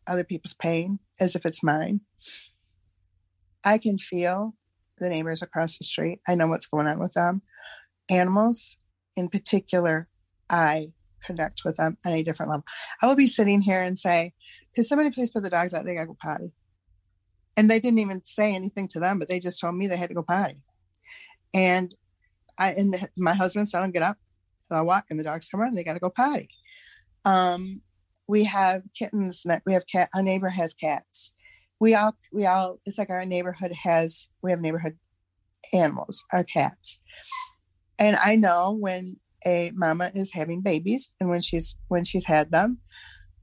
[0.08, 2.00] other people's pain as if it's mine.
[3.64, 4.56] I can feel
[4.98, 6.20] the neighbors across the street.
[6.26, 7.42] I know what's going on with them.
[8.10, 8.78] Animals,
[9.14, 10.08] in particular,
[10.50, 10.88] I
[11.24, 12.64] connect with them on a different level.
[13.00, 14.32] I will be sitting here and say,
[14.74, 15.84] Could somebody please put the dogs out?
[15.84, 16.52] They got to go potty.
[17.56, 20.10] And they didn't even say anything to them, but they just told me they had
[20.10, 20.60] to go potty.
[21.54, 21.94] And
[22.58, 24.18] I and the, my husband said, "I'll get up,
[24.70, 25.74] I walk, and the dogs come around.
[25.74, 26.50] They got to go potty."
[27.24, 27.82] Um,
[28.28, 29.46] we have kittens.
[29.64, 30.10] We have cat.
[30.14, 31.32] Our neighbor has cats.
[31.80, 32.80] We all we all.
[32.84, 34.28] It's like our neighborhood has.
[34.42, 34.98] We have neighborhood
[35.72, 36.24] animals.
[36.32, 37.02] Our cats.
[37.98, 42.50] And I know when a mama is having babies and when she's when she's had
[42.50, 42.78] them,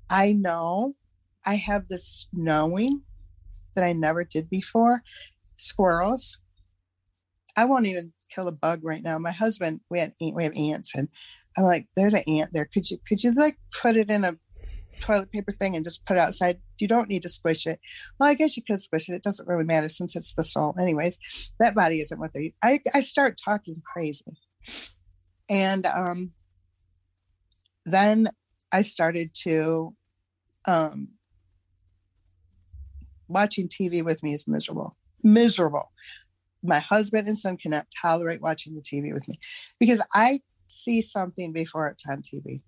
[0.09, 0.95] I know
[1.45, 3.01] I have this knowing
[3.76, 5.02] that I never did before.
[5.58, 6.40] Squirrels.
[7.56, 9.18] I won't even kill a bug right now.
[9.20, 11.08] My husband, we had we have ants, and
[11.58, 12.66] I'm like, "There's an ant there.
[12.66, 14.38] Could you could you like put it in a
[15.00, 16.60] toilet paper thing and just put it outside.
[16.80, 17.80] You don't need to squish it.
[18.20, 19.14] Well, I guess you could squish it.
[19.14, 20.76] It doesn't really matter since it's the soul.
[20.80, 21.18] Anyways,
[21.60, 22.54] that body isn't what they.
[22.62, 24.38] I I start talking crazy,
[25.50, 26.32] and um,
[27.86, 28.30] then
[28.72, 29.96] I started to,
[30.68, 31.10] um,
[33.34, 34.96] watching TV with me is miserable.
[35.24, 35.92] Miserable.
[36.64, 39.38] My husband and son cannot tolerate watching the TV with me
[39.80, 42.62] because I see something before it's on TV.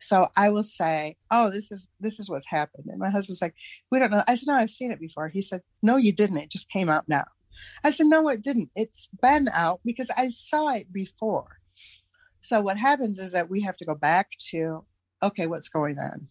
[0.00, 3.54] So I will say, "Oh, this is this is what's happened." And my husband's like,
[3.90, 6.38] "We don't know." I said, "No, I've seen it before." He said, "No, you didn't.
[6.38, 7.24] It just came out now."
[7.84, 8.70] I said, "No, it didn't.
[8.74, 11.58] It's been out because I saw it before."
[12.40, 14.84] So what happens is that we have to go back to,
[15.22, 16.28] okay, what's going on?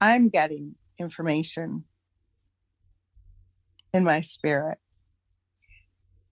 [0.00, 1.84] I'm getting information
[3.92, 4.78] in my spirit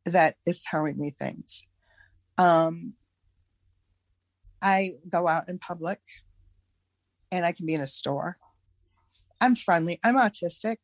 [0.04, 1.64] that is telling me things.
[2.38, 2.94] Um,
[4.62, 6.00] I go out in public
[7.32, 8.36] and I can be in a store.
[9.40, 10.00] I'm friendly.
[10.04, 10.76] I'm autistic.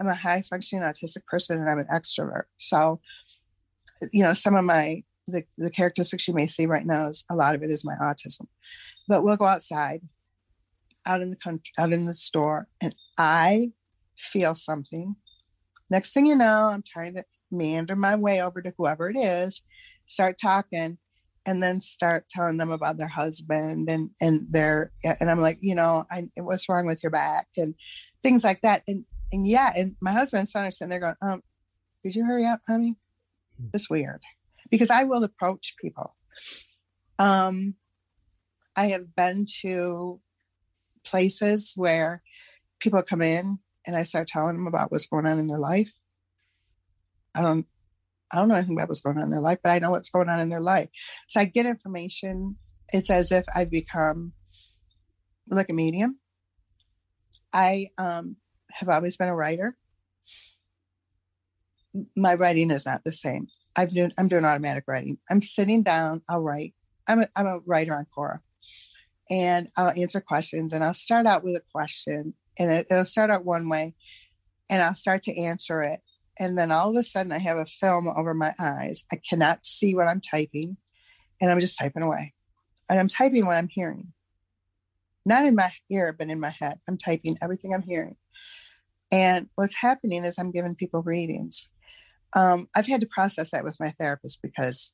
[0.00, 2.44] I'm a high functioning autistic person and I'm an extrovert.
[2.56, 3.00] So,
[4.12, 7.34] you know, some of my the, the characteristics you may see right now is a
[7.34, 8.46] lot of it is my autism.
[9.08, 10.02] But we'll go outside,
[11.04, 13.72] out in the country, out in the store, and I
[14.16, 15.16] feel something.
[15.90, 19.62] Next thing you know, I'm trying to meander my way over to whoever it is,
[20.06, 20.98] start talking,
[21.46, 25.74] and then start telling them about their husband and and their and I'm like, you
[25.74, 27.74] know, I, what's wrong with your back and
[28.22, 28.82] things like that.
[28.88, 31.42] And and yeah, and my husband's sitting there going, um,
[32.02, 32.96] could you hurry up, honey?
[33.58, 33.68] Hmm.
[33.72, 34.22] It's weird
[34.70, 36.14] because I will approach people.
[37.18, 37.74] Um,
[38.76, 40.20] I have been to
[41.04, 42.22] places where
[42.80, 45.90] people come in and I start telling them about what's going on in their life.
[47.34, 47.66] I don't
[48.32, 50.10] I don't know anything about what's going on in their life, but I know what's
[50.10, 50.88] going on in their life.
[51.28, 52.56] So I get information.
[52.92, 54.32] It's as if I've become
[55.48, 56.18] like a medium.
[57.52, 58.36] I um,
[58.72, 59.76] have always been a writer.
[62.16, 63.46] My writing is not the same.
[63.76, 65.18] I've doing, I'm doing automatic writing.
[65.30, 66.22] I'm sitting down.
[66.28, 66.74] I'll write.
[67.06, 68.40] I'm a, I'm a writer on Quora,
[69.30, 70.72] and I'll answer questions.
[70.72, 73.94] And I'll start out with a question, and it, it'll start out one way,
[74.70, 76.00] and I'll start to answer it,
[76.38, 79.04] and then all of a sudden I have a film over my eyes.
[79.12, 80.76] I cannot see what I'm typing.
[81.40, 82.34] and I'm just typing away.
[82.88, 84.12] And I'm typing what I'm hearing.
[85.24, 86.78] Not in my ear, but in my head.
[86.88, 88.16] I'm typing everything I'm hearing.
[89.10, 91.68] And what's happening is I'm giving people readings.
[92.34, 94.92] Um, I've had to process that with my therapist because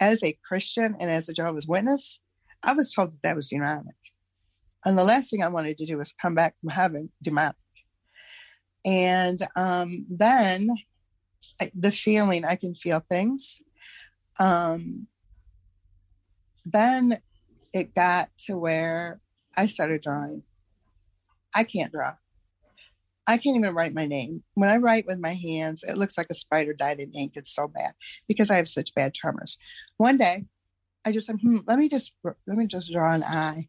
[0.00, 2.20] as a Christian and as a Jehovah's Witness,
[2.64, 3.94] I was told that that was demonic.
[4.84, 7.56] And the last thing I wanted to do was come back from having demonic.
[8.84, 10.70] And um, then
[11.74, 13.60] the feeling, I can feel things.
[14.38, 15.08] Um,
[16.64, 17.18] then
[17.72, 19.20] it got to where
[19.56, 20.42] I started drawing.
[21.54, 22.14] I can't draw.
[23.26, 24.42] I can't even write my name.
[24.54, 27.32] When I write with my hands, it looks like a spider dyed in ink.
[27.34, 27.92] It's so bad
[28.26, 29.58] because I have such bad tremors.
[29.98, 30.46] One day,
[31.04, 33.68] I just said, hmm, let me just let me just draw an eye.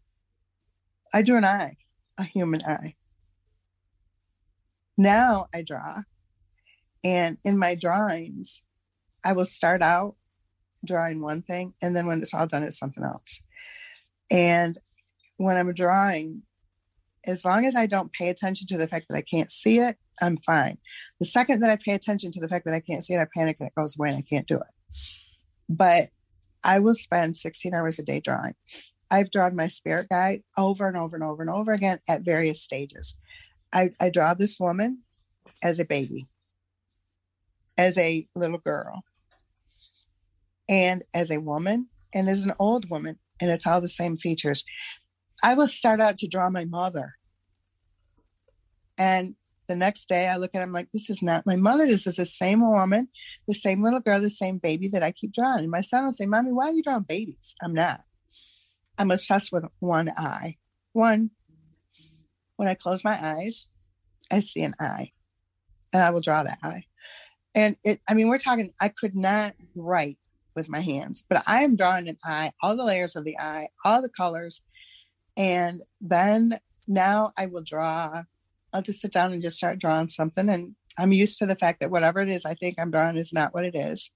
[1.14, 1.78] I drew an eye,
[2.18, 2.96] a human eye.
[4.98, 6.02] Now I draw,
[7.04, 8.64] and in my drawings,
[9.24, 10.16] I will start out
[10.86, 13.42] drawing one thing, and then when it's all done, it's something else.
[14.30, 14.78] And
[15.38, 16.44] when I'm drawing,
[17.26, 19.98] as long as I don't pay attention to the fact that I can't see it,
[20.22, 20.78] I'm fine.
[21.20, 23.28] The second that I pay attention to the fact that I can't see it, I
[23.36, 24.98] panic and it goes away and I can't do it.
[25.68, 26.10] But
[26.64, 28.54] I will spend 16 hours a day drawing.
[29.12, 32.62] I've drawn my spirit guide over and over and over and over again at various
[32.62, 33.16] stages.
[33.74, 35.04] I, I draw this woman
[35.64, 36.28] as a baby,
[37.78, 39.04] as a little girl,
[40.68, 44.64] and as a woman, and as an old woman, and it's all the same features.
[45.44, 47.14] I will start out to draw my mother.
[48.98, 49.36] And
[49.68, 51.86] the next day I look at him like, this is not my mother.
[51.86, 53.08] This is the same woman,
[53.48, 55.60] the same little girl, the same baby that I keep drawing.
[55.60, 57.56] And my son will say, Mommy, why are you drawing babies?
[57.64, 58.02] I'm not.
[59.00, 60.58] I'm obsessed with one eye.
[60.92, 61.32] One,
[62.58, 63.68] when I close my eyes,
[64.30, 65.14] I see an eye
[65.94, 66.84] and I will draw that eye.
[67.56, 70.18] And it, I mean, we're talking, I could not write
[70.56, 73.70] with my hands, but I am drawing an eye, all the layers of the eye,
[73.86, 74.62] all the colors,
[75.38, 78.24] and then now I will draw.
[78.74, 80.50] I'll just sit down and just start drawing something.
[80.50, 83.32] And I'm used to the fact that whatever it is I think I'm drawing is
[83.32, 84.12] not what it is.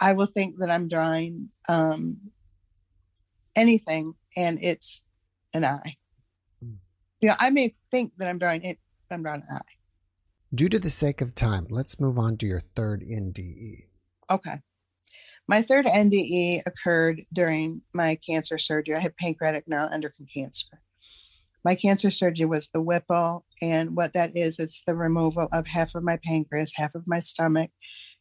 [0.00, 2.32] I will think that I'm drawing um,
[3.58, 5.04] anything and it's
[5.52, 5.96] an eye.
[6.62, 6.74] Hmm.
[7.20, 8.78] You know, I may think that I'm drawing it,
[9.08, 9.74] but I'm drawing an eye.
[10.54, 13.88] Due to the sake of time, let's move on to your third NDE.
[14.30, 14.54] Okay.
[15.46, 18.94] My third NDE occurred during my cancer surgery.
[18.94, 20.80] I had pancreatic neuroendocrine cancer.
[21.64, 25.94] My cancer surgery was the Whipple, and what that is, it's the removal of half
[25.94, 27.70] of my pancreas, half of my stomach,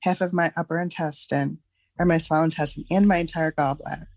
[0.01, 1.59] half of my upper intestine,
[1.99, 4.07] or my small intestine, and my entire gallbladder.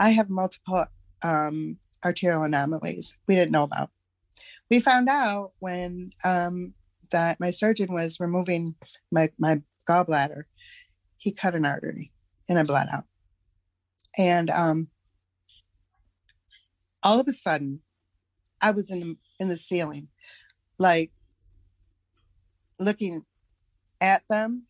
[0.00, 0.86] I have multiple
[1.22, 3.90] um, arterial anomalies we didn't know about.
[4.70, 6.72] We found out when um,
[7.10, 8.76] that my surgeon was removing
[9.12, 10.44] my, my gallbladder,
[11.18, 12.12] he cut an artery
[12.48, 13.04] and I bled out.
[14.16, 14.88] And um,
[17.02, 17.80] all of a sudden,
[18.60, 20.08] I was in in the ceiling,
[20.78, 21.12] like
[22.78, 23.24] looking
[24.00, 24.66] at them,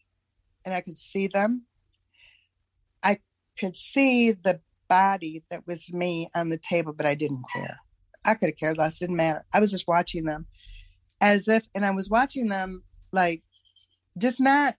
[0.64, 1.66] and I could see them.
[3.03, 3.18] I
[3.59, 4.61] could see the
[4.91, 7.78] body that was me on the table, but I didn't care.
[8.26, 8.99] I could have cared less.
[8.99, 9.47] Didn't matter.
[9.55, 10.47] I was just watching them,
[11.22, 12.82] as if, and I was watching them
[13.12, 13.43] like,
[14.18, 14.76] just not,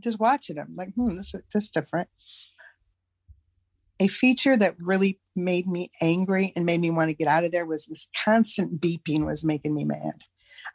[0.00, 2.08] just watching them like, hmm, this is just different
[4.02, 7.52] a feature that really made me angry and made me want to get out of
[7.52, 10.14] there was this constant beeping was making me mad.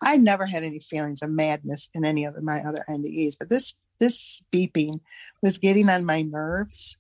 [0.02, 3.74] I never had any feelings of madness in any of my other NDEs, but this
[4.00, 5.02] this beeping
[5.44, 7.00] was getting on my nerves,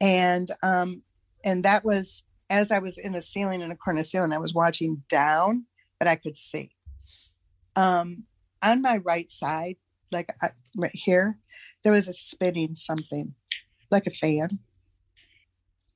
[0.00, 1.02] and um,
[1.44, 4.54] and that was as I was in a ceiling in a corner ceiling, I was
[4.54, 5.66] watching down,
[5.98, 6.72] but I could see.
[7.76, 8.24] Um,
[8.62, 9.76] on my right side,
[10.10, 11.36] like I, right here,
[11.84, 13.34] there was a spinning something,
[13.90, 14.58] like a fan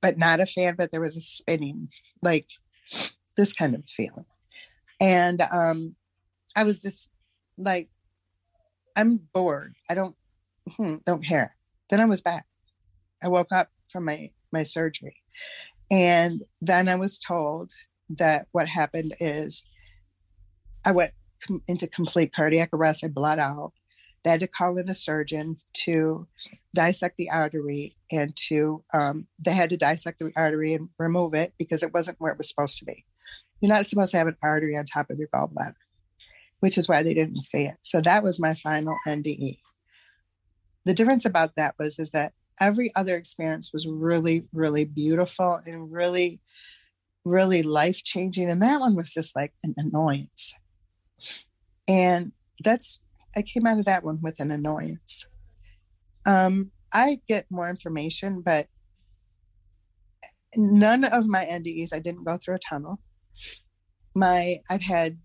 [0.04, 1.88] but not a fan, but there was a spinning,
[2.20, 2.46] like
[3.38, 4.26] this kind of feeling.
[5.00, 5.96] And um,
[6.54, 7.08] I was just
[7.56, 7.88] like,
[8.94, 9.76] I'm bored.
[9.88, 10.14] I don't
[10.76, 11.56] hmm, don't care.
[11.88, 12.44] Then I was back.
[13.22, 15.16] I woke up from my my surgery,
[15.90, 17.72] and then I was told
[18.08, 19.64] that what happened is
[20.84, 21.12] I went
[21.68, 23.04] into complete cardiac arrest.
[23.04, 23.72] I bled out.
[24.22, 26.26] They had to call in a surgeon to
[26.74, 31.52] dissect the artery and to, um, they had to dissect the artery and remove it
[31.58, 33.04] because it wasn't where it was supposed to be.
[33.60, 35.74] You're not supposed to have an artery on top of your gallbladder,
[36.60, 37.76] which is why they didn't see it.
[37.82, 39.58] So that was my final NDE.
[40.86, 45.92] The difference about that was is that every other experience was really, really beautiful and
[45.92, 46.40] really,
[47.24, 48.50] really life changing.
[48.50, 50.54] And that one was just like an annoyance.
[51.88, 52.32] And
[52.62, 53.00] that's
[53.36, 55.26] I came out of that one with an annoyance.
[56.26, 58.68] Um, I get more information, but
[60.56, 63.00] none of my NDEs, I didn't go through a tunnel.
[64.14, 65.18] My, I've had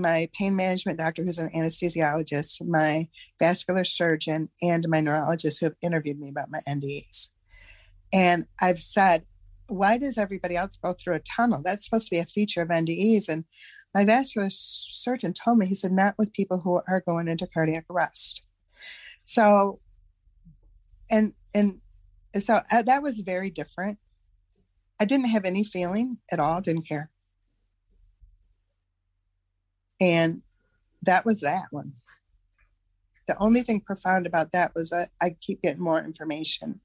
[0.00, 3.08] my pain management doctor, who's an anesthesiologist, my
[3.38, 7.28] vascular surgeon, and my neurologist who have interviewed me about my NDEs.
[8.12, 9.24] And I've said,
[9.68, 11.62] why does everybody else go through a tunnel?
[11.64, 13.28] That's supposed to be a feature of NDEs.
[13.28, 13.44] And
[13.94, 17.86] my vascular surgeon told me, he said, not with people who are going into cardiac
[17.88, 18.42] arrest.
[19.24, 19.80] So,
[21.10, 21.80] and, and
[22.34, 23.98] so uh, that was very different.
[25.00, 27.10] I didn't have any feeling at all, didn't care.
[30.00, 30.42] And
[31.02, 31.94] that was that one.
[33.26, 36.80] The only thing profound about that was that I keep getting more information.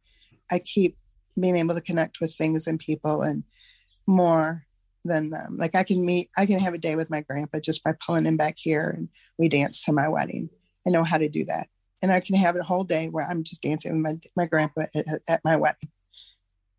[0.52, 0.98] I keep
[1.40, 3.44] being able to connect with things and people and
[4.08, 4.64] more
[5.04, 5.58] than them.
[5.58, 8.26] Like I can meet, I can have a day with my grandpa just by pulling
[8.26, 10.50] him back here and we dance to my wedding.
[10.86, 11.68] I know how to do that.
[12.02, 14.84] And I can have a whole day where I'm just dancing with my, my grandpa
[14.94, 15.90] at, at my wedding,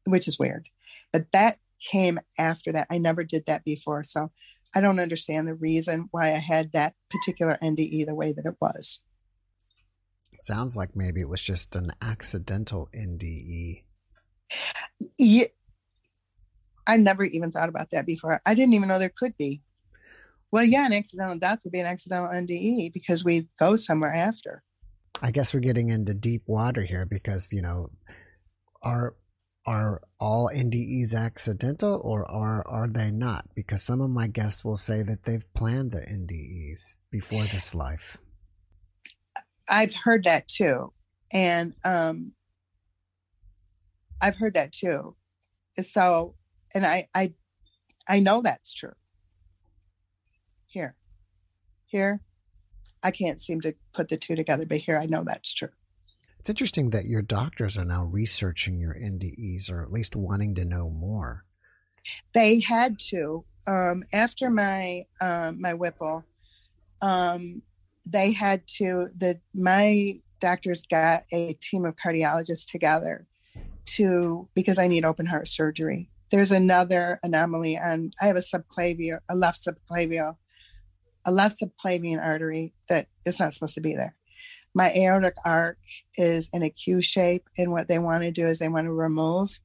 [0.06, 0.68] which is weird.
[1.12, 2.86] But that came after that.
[2.90, 4.02] I never did that before.
[4.04, 4.30] So
[4.76, 8.56] I don't understand the reason why I had that particular NDE the way that it
[8.60, 9.00] was.
[10.38, 13.84] sounds like maybe it was just an accidental NDE.
[15.18, 15.46] Yeah,
[16.86, 18.42] I never even thought about that before.
[18.44, 19.62] I didn't even know there could be.
[20.52, 24.62] Well, yeah, an accidental death would be an accidental NDE because we go somewhere after.
[25.22, 27.88] I guess we're getting into deep water here because, you know,
[28.82, 29.14] are
[29.66, 33.46] are all NDEs accidental or are are they not?
[33.54, 38.18] Because some of my guests will say that they've planned their NDEs before this life.
[39.68, 40.92] I've heard that too.
[41.32, 42.32] And um
[44.22, 45.16] I've heard that too.
[45.80, 46.36] So
[46.74, 47.34] and I I
[48.08, 48.94] I know that's true.
[50.66, 50.94] Here.
[51.86, 52.20] Here.
[53.02, 55.70] I can't seem to put the two together, but here I know that's true.
[56.46, 60.64] It's interesting that your doctors are now researching your NDEs or at least wanting to
[60.64, 61.44] know more.
[62.34, 63.44] They had to.
[63.66, 66.24] Um, after my um, my Whipple,
[67.02, 67.62] um,
[68.06, 73.26] they had to the my doctors got a team of cardiologists together
[73.96, 76.10] to because I need open heart surgery.
[76.30, 80.36] There's another anomaly, and I have a subclavial, a left subclavial,
[81.24, 84.14] a left subclavian artery that is not supposed to be there.
[84.76, 88.58] My aortic arch is in a Q shape, and what they want to do is
[88.58, 89.58] they want to remove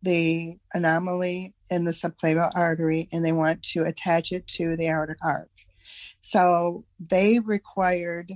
[0.00, 5.18] the anomaly in the subclavial artery and they want to attach it to the aortic
[5.22, 5.66] arch.
[6.22, 8.32] So they required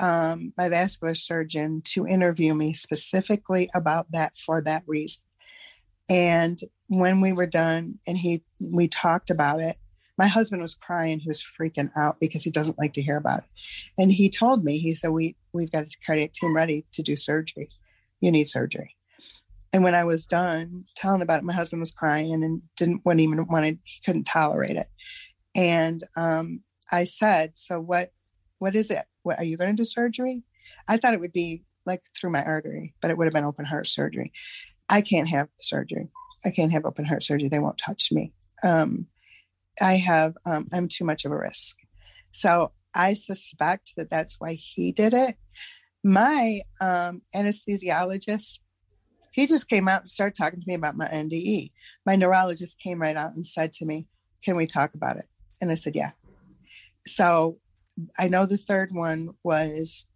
[0.00, 5.22] um, my vascular surgeon to interview me specifically about that for that reason.
[6.08, 6.58] And
[6.88, 9.76] when we were done and he we talked about it,
[10.18, 11.18] my husband was crying.
[11.18, 13.44] He was freaking out because he doesn't like to hear about it.
[13.98, 17.16] And he told me, he said, We we've got a cardiac team ready to do
[17.16, 17.70] surgery.
[18.20, 18.96] You need surgery.
[19.72, 23.20] And when I was done telling about it, my husband was crying and didn't wouldn't
[23.20, 24.86] even wanted he couldn't tolerate it.
[25.54, 28.10] And um, I said, So what
[28.58, 29.04] what is it?
[29.22, 30.42] What are you going to do surgery?
[30.88, 33.64] I thought it would be like through my artery, but it would have been open
[33.64, 34.32] heart surgery.
[34.88, 36.08] I can't have surgery.
[36.44, 37.48] I can't have open heart surgery.
[37.48, 38.32] They won't touch me.
[38.62, 39.06] Um,
[39.80, 41.76] I have, um, I'm too much of a risk.
[42.30, 45.36] So I suspect that that's why he did it.
[46.02, 48.60] My um, anesthesiologist,
[49.32, 51.70] he just came out and started talking to me about my NDE.
[52.06, 54.06] My neurologist came right out and said to me,
[54.42, 55.26] Can we talk about it?
[55.60, 56.12] And I said, Yeah.
[57.06, 57.58] So
[58.18, 60.06] I know the third one was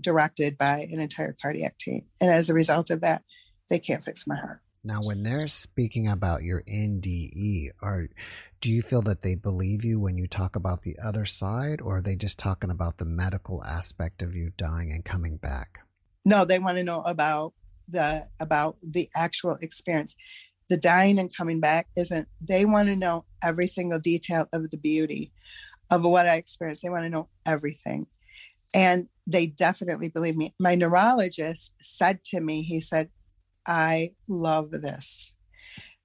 [0.00, 2.04] directed by an entire cardiac team.
[2.20, 3.22] And as a result of that,
[3.68, 4.60] they can't fix my heart.
[4.86, 8.06] Now, when they're speaking about your NDE, are
[8.60, 11.96] do you feel that they believe you when you talk about the other side, or
[11.96, 15.80] are they just talking about the medical aspect of you dying and coming back?
[16.24, 17.52] No, they want to know about
[17.88, 20.14] the about the actual experience.
[20.68, 22.28] The dying and coming back isn't.
[22.40, 25.32] They want to know every single detail of the beauty
[25.90, 26.84] of what I experienced.
[26.84, 28.06] They want to know everything,
[28.72, 30.54] and they definitely believe me.
[30.60, 33.10] My neurologist said to me, he said,
[33.66, 35.32] I love this.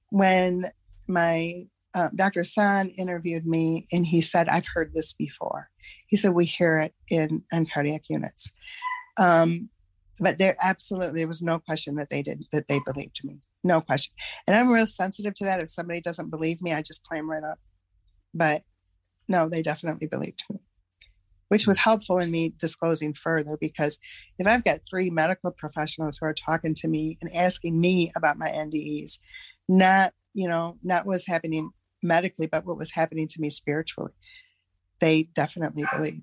[0.10, 0.72] When
[1.08, 1.64] my
[1.94, 2.44] uh, Dr.
[2.44, 5.70] San interviewed me and he said, I've heard this before.
[6.08, 8.54] He said, we hear it in, in cardiac units.
[9.20, 9.70] Um,
[10.20, 13.40] but there absolutely, there was no question that they did, that they believed me.
[13.64, 14.14] No question.
[14.48, 15.60] And I'm real sensitive to that.
[15.60, 17.60] If somebody doesn't believe me, I just climb right up.
[18.34, 18.62] But
[19.28, 20.60] no, they definitely believed me
[21.52, 24.00] which was helpful in me disclosing further because
[24.40, 28.38] if I've got three medical professionals who are talking to me and asking me about
[28.38, 29.20] my NDEs,
[29.68, 31.72] not, you know, not what's happening
[32.02, 34.14] medically, but what was happening to me spiritually,
[35.02, 36.22] they definitely believe.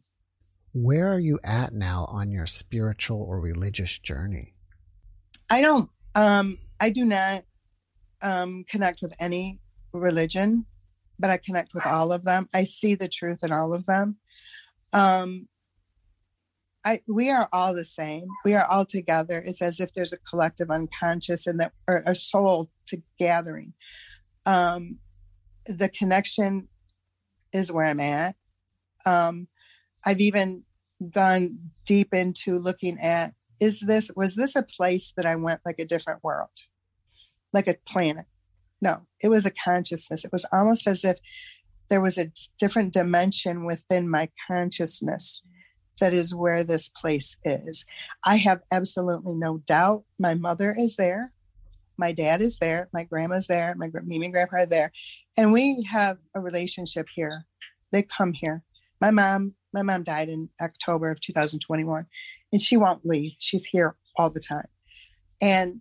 [0.72, 4.54] Where are you at now on your spiritual or religious journey?
[5.50, 7.44] I don't, um, I do not
[8.22, 9.60] um, connect with any
[9.92, 10.64] religion,
[11.18, 12.46] but I connect with all of them.
[12.54, 14.16] I see the truth in all of them.
[14.92, 15.48] Um,
[16.84, 18.26] I, we are all the same.
[18.44, 19.42] We are all together.
[19.44, 23.74] It's as if there's a collective unconscious and that or a soul to gathering.
[24.46, 24.98] Um,
[25.66, 26.68] the connection
[27.52, 28.36] is where I'm at.
[29.04, 29.48] Um,
[30.04, 30.64] I've even
[31.10, 35.78] gone deep into looking at is this was this a place that I went like
[35.78, 36.50] a different world,
[37.52, 38.26] like a planet?
[38.80, 40.24] No, it was a consciousness.
[40.24, 41.18] It was almost as if
[41.90, 45.42] there was a different dimension within my consciousness
[46.00, 47.84] that is where this place is.
[48.24, 51.32] I have absolutely no doubt my mother is there.
[51.96, 52.88] My dad is there.
[52.92, 53.74] My grandma's there.
[53.76, 54.92] My Mimi and grandpa are there.
[55.36, 57.46] And we have a relationship here.
[57.90, 58.62] They come here.
[59.00, 62.06] My mom, my mom died in October of 2021
[62.52, 63.32] and she won't leave.
[63.38, 64.68] She's here all the time.
[65.40, 65.80] And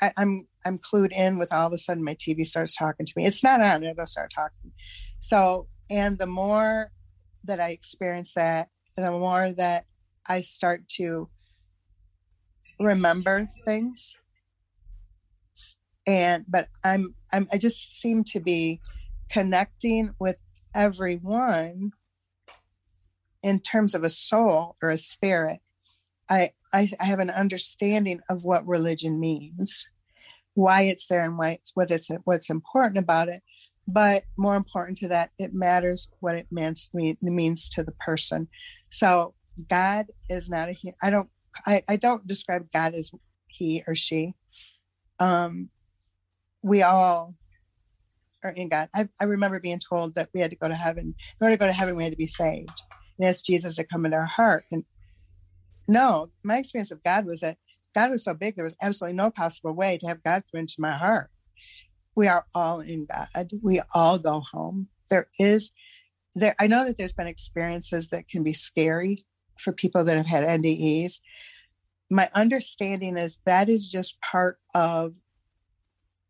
[0.00, 3.12] I, I'm I'm clued in with all of a sudden my TV starts talking to
[3.16, 3.26] me.
[3.26, 4.72] It's not on, it'll start talking.
[5.18, 6.92] So, and the more
[7.44, 9.86] that I experience that, the more that
[10.28, 11.28] I start to
[12.78, 14.16] remember things.
[16.06, 18.80] And but I'm I'm I just seem to be
[19.30, 20.36] connecting with
[20.74, 21.92] everyone
[23.42, 25.60] in terms of a soul or a spirit.
[26.30, 29.88] I, I, I have an understanding of what religion means
[30.54, 33.42] why it's there and why it's what it's what's important about it
[33.88, 38.48] but more important to that it matters what it means means to the person.
[38.90, 39.34] So
[39.68, 41.28] god is not a i don't
[41.66, 43.10] i, I don't describe god as
[43.48, 44.34] he or she.
[45.18, 45.70] Um
[46.62, 47.34] we all
[48.44, 48.90] are in god.
[48.94, 51.14] I, I remember being told that we had to go to heaven.
[51.40, 52.82] In order to go to heaven we had to be saved.
[53.18, 54.84] And ask jesus to come into our heart and
[55.88, 57.56] no my experience of god was that
[57.94, 60.76] God was so big, there was absolutely no possible way to have God come into
[60.78, 61.30] my heart.
[62.16, 63.48] We are all in God.
[63.62, 64.88] We all go home.
[65.10, 65.72] There is
[66.34, 69.24] there I know that there's been experiences that can be scary
[69.58, 71.20] for people that have had NDEs.
[72.10, 75.14] My understanding is that is just part of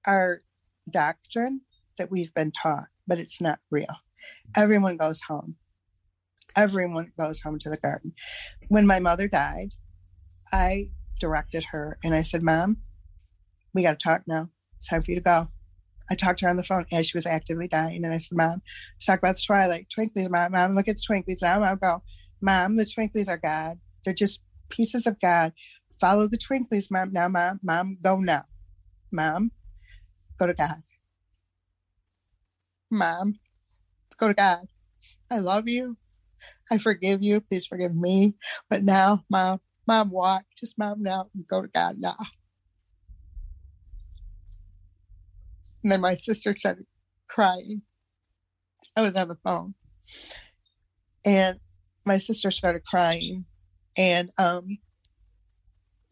[0.07, 0.43] our
[0.89, 1.63] doctrine
[1.99, 3.97] that we've been taught, but it's not real.
[4.57, 5.57] Everyone goes home.
[6.57, 8.13] Everyone goes home to the garden.
[8.69, 9.75] When my mother died,
[10.53, 12.79] I directed her and I said, Mom,
[13.75, 14.49] we got to talk now.
[14.77, 15.49] It's time for you to go.
[16.11, 18.05] I talked to her on the phone as she was actively dying.
[18.05, 18.63] And I said, Mom,
[18.97, 19.89] let's talk about the twilight.
[19.97, 21.43] Twinklies, Mom, Mom, look at the twinklies.
[21.43, 22.03] Now, Mom, go.
[22.41, 23.79] Mom, the twinklies are God.
[24.05, 25.53] They're just pieces of God.
[26.01, 27.13] Follow the twinklies, Mom.
[27.13, 28.45] Now, Mom, Mom, go now.
[29.13, 29.53] Mom,
[30.39, 30.83] go to God.
[32.91, 33.39] Mom,
[34.17, 34.67] go to God.
[35.31, 35.97] I love you.
[36.71, 37.41] I forgive you.
[37.41, 38.35] Please forgive me.
[38.69, 40.45] But now, Mom, Mom, walk.
[40.59, 42.17] Just mom now and go to God now.
[45.83, 46.87] And then my sister started
[47.29, 47.83] crying.
[48.97, 49.75] I was on the phone.
[51.25, 51.59] And
[52.05, 53.47] my sister started crying.
[53.97, 54.79] And um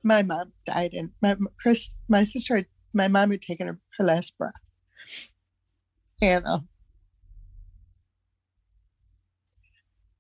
[0.02, 4.04] my mom died and my Chris my sister had, my mom had taken her, her
[4.04, 4.54] last breath.
[6.22, 6.60] And uh,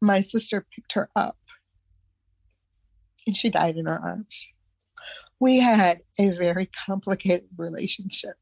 [0.00, 1.38] my sister picked her up
[3.26, 4.46] and she died in her arms.
[5.40, 8.36] We had a very complicated relationship.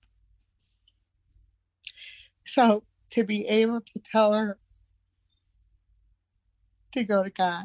[2.47, 4.59] So to be able to tell her
[6.93, 7.65] to go to God,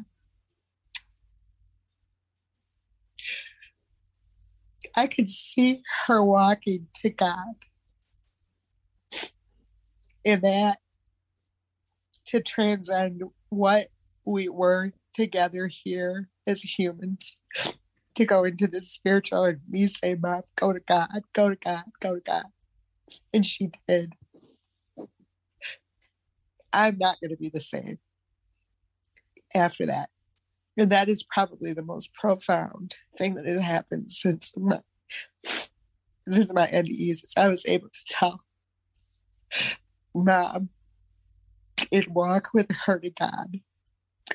[4.96, 7.56] I could see her walking to God.
[10.26, 10.80] And that,
[12.26, 13.90] to transcend what
[14.26, 17.38] we were together here as humans
[18.16, 21.84] to go into the spiritual and me say, Mom, go to God, go to God,
[22.00, 22.46] go to God.
[23.34, 24.14] And she did.
[26.72, 28.00] I'm not going to be the same
[29.56, 30.10] after that.
[30.78, 34.80] And that is probably the most profound thing that has happened since my
[36.28, 37.24] since my NDEs.
[37.36, 38.42] I was able to tell
[40.14, 40.70] mom
[41.92, 43.60] and walk with her to God.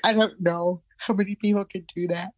[0.03, 2.33] I don't know how many people can do that.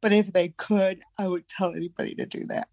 [0.00, 2.68] But if they could, I would tell anybody to do that.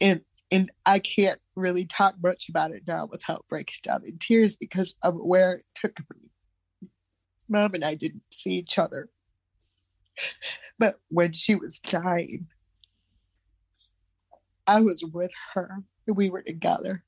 [0.00, 4.56] And and I can't really talk much about it now without breaking down in tears
[4.56, 6.30] because of where it took me.
[7.50, 9.10] Mom and I didn't see each other.
[10.78, 12.46] But when she was dying,
[14.66, 17.02] I was with her we were together.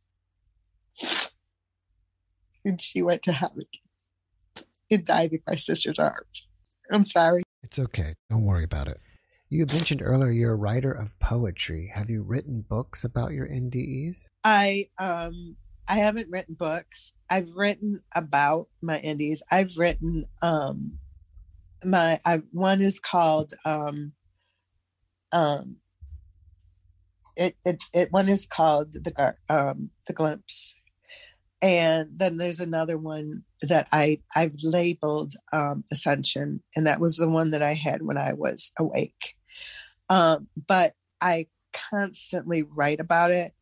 [2.64, 3.64] And she went to heaven
[4.90, 6.48] and died in my sister's arms.
[6.90, 7.42] I'm sorry.
[7.62, 8.14] It's okay.
[8.28, 8.98] Don't worry about it.
[9.48, 11.90] You mentioned earlier you're a writer of poetry.
[11.94, 14.28] Have you written books about your NDEs?
[14.44, 15.56] I um
[15.88, 17.12] I haven't written books.
[17.28, 19.40] I've written about my NDEs.
[19.50, 20.98] I've written um
[21.84, 24.12] my I one is called um
[25.32, 25.76] um
[27.36, 30.76] it it, it one is called the um the glimpse
[31.62, 37.28] and then there's another one that i i've labeled um ascension and that was the
[37.28, 39.34] one that i had when i was awake.
[40.08, 43.52] Um but i constantly write about it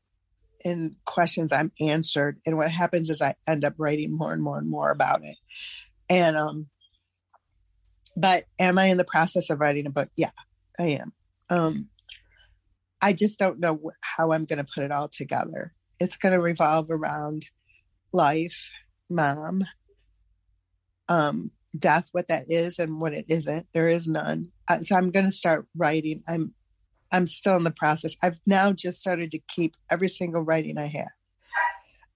[0.64, 4.58] in questions i'm answered and what happens is i end up writing more and more
[4.58, 5.36] and more about it.
[6.08, 6.66] And um
[8.16, 10.08] but am i in the process of writing a book?
[10.16, 10.30] Yeah
[10.78, 11.12] i am.
[11.50, 11.88] Um
[13.02, 15.74] i just don't know how i'm going to put it all together.
[16.00, 17.44] It's going to revolve around
[18.12, 18.70] life,
[19.10, 19.64] mom,
[21.09, 23.66] um, death, what that is and what it isn't.
[23.72, 24.51] There is none.
[24.68, 26.22] Uh, so I'm going to start writing.
[26.28, 26.55] I'm
[27.10, 28.14] I'm still in the process.
[28.22, 31.09] I've now just started to keep every single writing I have.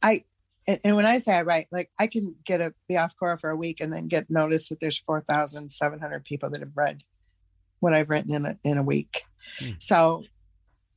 [0.02, 0.24] I
[0.68, 3.40] and, and when I say I write, like I can get a be off Quora
[3.40, 6.60] for a week and then get notice that there's four thousand seven hundred people that
[6.60, 7.02] have read
[7.80, 9.22] what I've written in a in a week.
[9.58, 9.70] Hmm.
[9.78, 10.24] So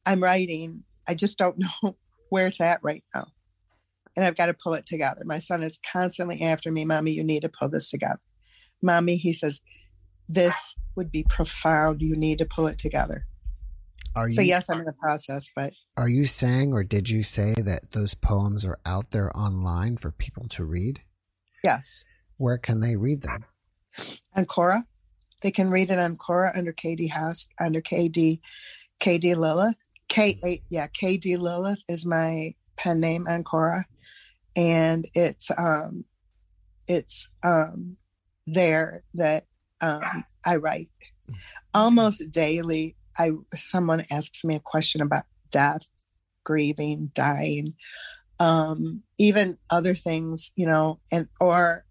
[0.06, 0.84] I'm writing.
[1.08, 1.96] I just don't know
[2.30, 3.28] where it's at right now
[4.16, 5.22] and I've got to pull it together.
[5.26, 8.20] My son is constantly after me, Mommy, you need to pull this together.
[8.82, 9.62] Mommy, he says,
[10.30, 12.02] this would be profound.
[12.02, 13.28] You need to pull it together.
[14.16, 15.74] Are you, so, yes, I'm in the process, but.
[15.98, 20.12] Are you saying, or did you say that those poems are out there online for
[20.12, 21.02] people to read?
[21.64, 22.06] Yes.
[22.38, 23.46] Where can they read them?
[24.36, 24.84] On Quora.
[25.42, 28.40] They can read it on Quora under KD House, under KD,
[29.00, 29.78] KD Lilith.
[30.08, 33.84] K, yeah, KD Lilith is my pen name on Quora
[34.56, 36.06] and it's um,
[36.88, 37.98] it's um,
[38.48, 39.46] there that
[39.82, 40.90] um, I write
[41.74, 42.96] almost daily.
[43.18, 45.86] I someone asks me a question about death,
[46.44, 47.76] grieving, dying,
[48.40, 51.86] um, even other things, you know, and or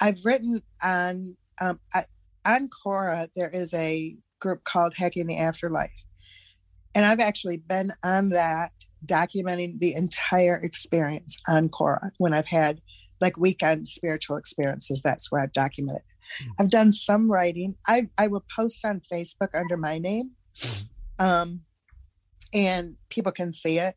[0.00, 2.04] I've written on um, I,
[2.44, 3.28] on Quora.
[3.36, 6.04] There is a group called Hacking the Afterlife,
[6.94, 8.72] and I've actually been on that
[9.04, 12.10] documenting the entire experience on Quora.
[12.18, 12.80] when I've had
[13.22, 15.00] like weekend spiritual experiences.
[15.00, 16.02] That's where I've documented.
[16.42, 16.50] Mm-hmm.
[16.58, 17.76] I've done some writing.
[17.86, 21.24] I, I will post on Facebook under my name, mm-hmm.
[21.24, 21.60] um,
[22.52, 23.94] and people can see it.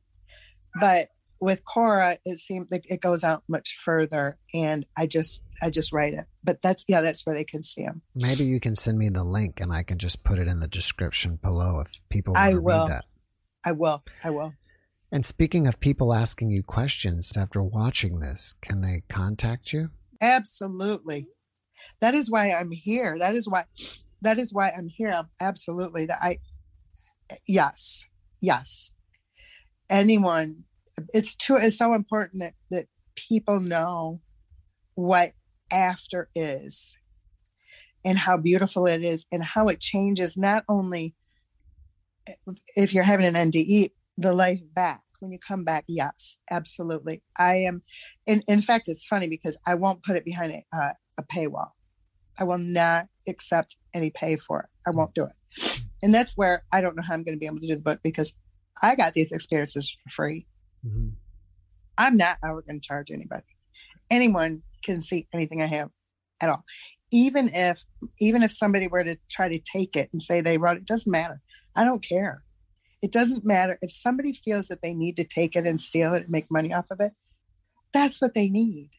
[0.80, 1.07] But
[1.40, 5.91] with Quora, it seems like it goes out much further, and I just I just
[5.91, 6.26] write it.
[6.44, 8.02] But that's yeah, that's where they can see them.
[8.15, 10.68] Maybe you can send me the link, and I can just put it in the
[10.68, 12.82] description below if people want I to will.
[12.82, 13.06] read that.
[13.65, 14.03] I will.
[14.23, 14.53] I will.
[15.15, 19.91] And speaking of people asking you questions after watching this, can they contact you?
[20.21, 21.29] Absolutely.
[22.01, 23.17] That is why I'm here.
[23.17, 23.63] That is why
[24.23, 25.23] that is why I'm here.
[25.39, 26.09] Absolutely.
[26.11, 26.39] I
[27.47, 28.03] yes.
[28.41, 28.91] Yes.
[29.89, 30.65] Anyone
[31.13, 34.19] it's too it's so important that, that people know
[34.95, 35.31] what
[35.71, 36.93] after is
[38.03, 41.15] and how beautiful it is and how it changes not only
[42.75, 47.21] if you're having an NDE, the life back, when you come back, yes, absolutely.
[47.37, 47.81] I am.
[48.25, 51.69] In, in fact, it's funny because I won't put it behind a, uh, a paywall.
[52.37, 54.69] I will not accept any pay for it.
[54.87, 55.81] I won't do it.
[56.03, 57.81] And that's where I don't know how I'm going to be able to do the
[57.81, 58.37] book because
[58.81, 60.47] I got these experiences for free.
[60.85, 61.09] Mm-hmm.
[61.97, 63.43] I'm not ever going to charge anybody.
[64.11, 65.89] Anyone can see anything I have
[66.41, 66.63] at all.
[67.11, 67.83] Even if
[68.19, 71.11] even if somebody were to try to take it and say they wrote it, doesn't
[71.11, 71.41] matter.
[71.75, 72.43] I don't care.
[73.06, 76.23] It doesn't matter if somebody feels that they need to take it and steal it
[76.23, 77.11] and make money off of it.
[77.94, 78.90] That's what they need.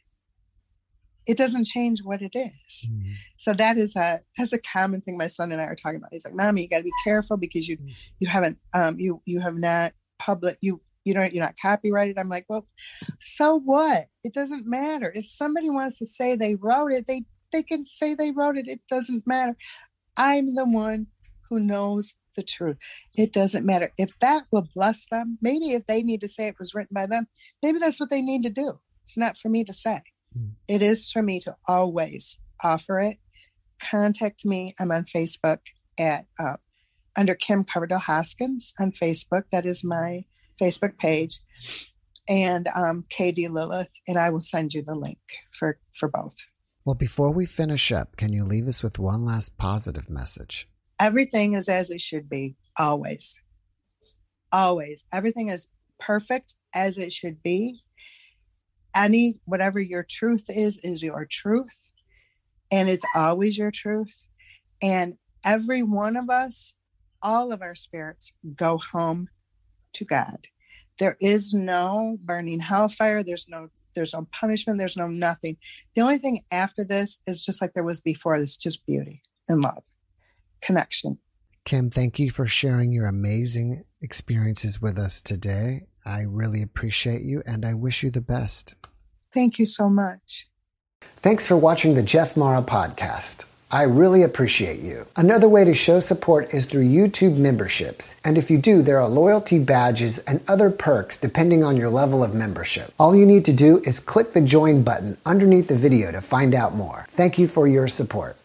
[1.27, 2.87] It doesn't change what it is.
[2.89, 3.11] Mm-hmm.
[3.37, 6.11] So that is a that's a common thing my son and I are talking about.
[6.13, 7.79] He's like, "Mommy, you got to be careful because you
[8.21, 12.29] you haven't um you you have not public you you know you're not copyrighted." I'm
[12.29, 12.69] like, "Well,
[13.19, 14.07] so what?
[14.23, 15.11] It doesn't matter.
[15.17, 18.69] If somebody wants to say they wrote it, they they can say they wrote it.
[18.69, 19.57] It doesn't matter.
[20.17, 21.09] I'm the one
[21.51, 22.77] who knows the truth.
[23.15, 23.93] It doesn't matter.
[23.99, 27.07] If that will bless them, maybe if they need to say it was written by
[27.07, 27.27] them,
[27.63, 28.79] maybe that's what they need to do.
[29.03, 30.03] It's not for me to say.
[30.37, 30.53] Mm.
[30.69, 33.19] It is for me to always offer it.
[33.81, 34.75] Contact me.
[34.79, 35.59] I'm on Facebook
[35.99, 36.57] at uh,
[37.17, 39.45] under Kim Coverdale Hoskins on Facebook.
[39.53, 40.25] That is my
[40.61, 41.41] Facebook page,
[42.29, 45.19] and um, KD Lilith, and I will send you the link
[45.53, 46.37] for for both.
[46.87, 50.69] Well, before we finish up, can you leave us with one last positive message?
[51.01, 53.37] Everything is as it should be always
[54.53, 55.69] always everything is
[55.99, 57.81] perfect as it should be
[58.95, 61.89] any whatever your truth is is your truth
[62.71, 64.25] and it's always your truth
[64.83, 65.15] and
[65.45, 66.75] every one of us
[67.23, 69.29] all of our spirits go home
[69.97, 70.47] to God.
[70.99, 73.23] There is no burning hellfire.
[73.23, 74.79] There's no there's no punishment.
[74.79, 75.57] There's no nothing.
[75.95, 78.37] The only thing after this is just like there was before.
[78.37, 79.83] It's just beauty and love,
[80.61, 81.19] connection.
[81.65, 85.87] Kim, thank you for sharing your amazing experiences with us today.
[86.05, 88.75] I really appreciate you and I wish you the best.
[89.35, 90.47] Thank you so much.
[91.17, 93.47] Thanks for watching the Jeff Mara podcast.
[93.69, 95.09] I really appreciate you.
[95.17, 98.15] Another way to show support is through YouTube memberships.
[98.25, 102.23] And if you do, there are loyalty badges and other perks depending on your level
[102.23, 102.95] of membership.
[103.01, 106.55] All you need to do is click the join button underneath the video to find
[106.55, 107.09] out more.
[107.11, 108.37] Thank you for your support.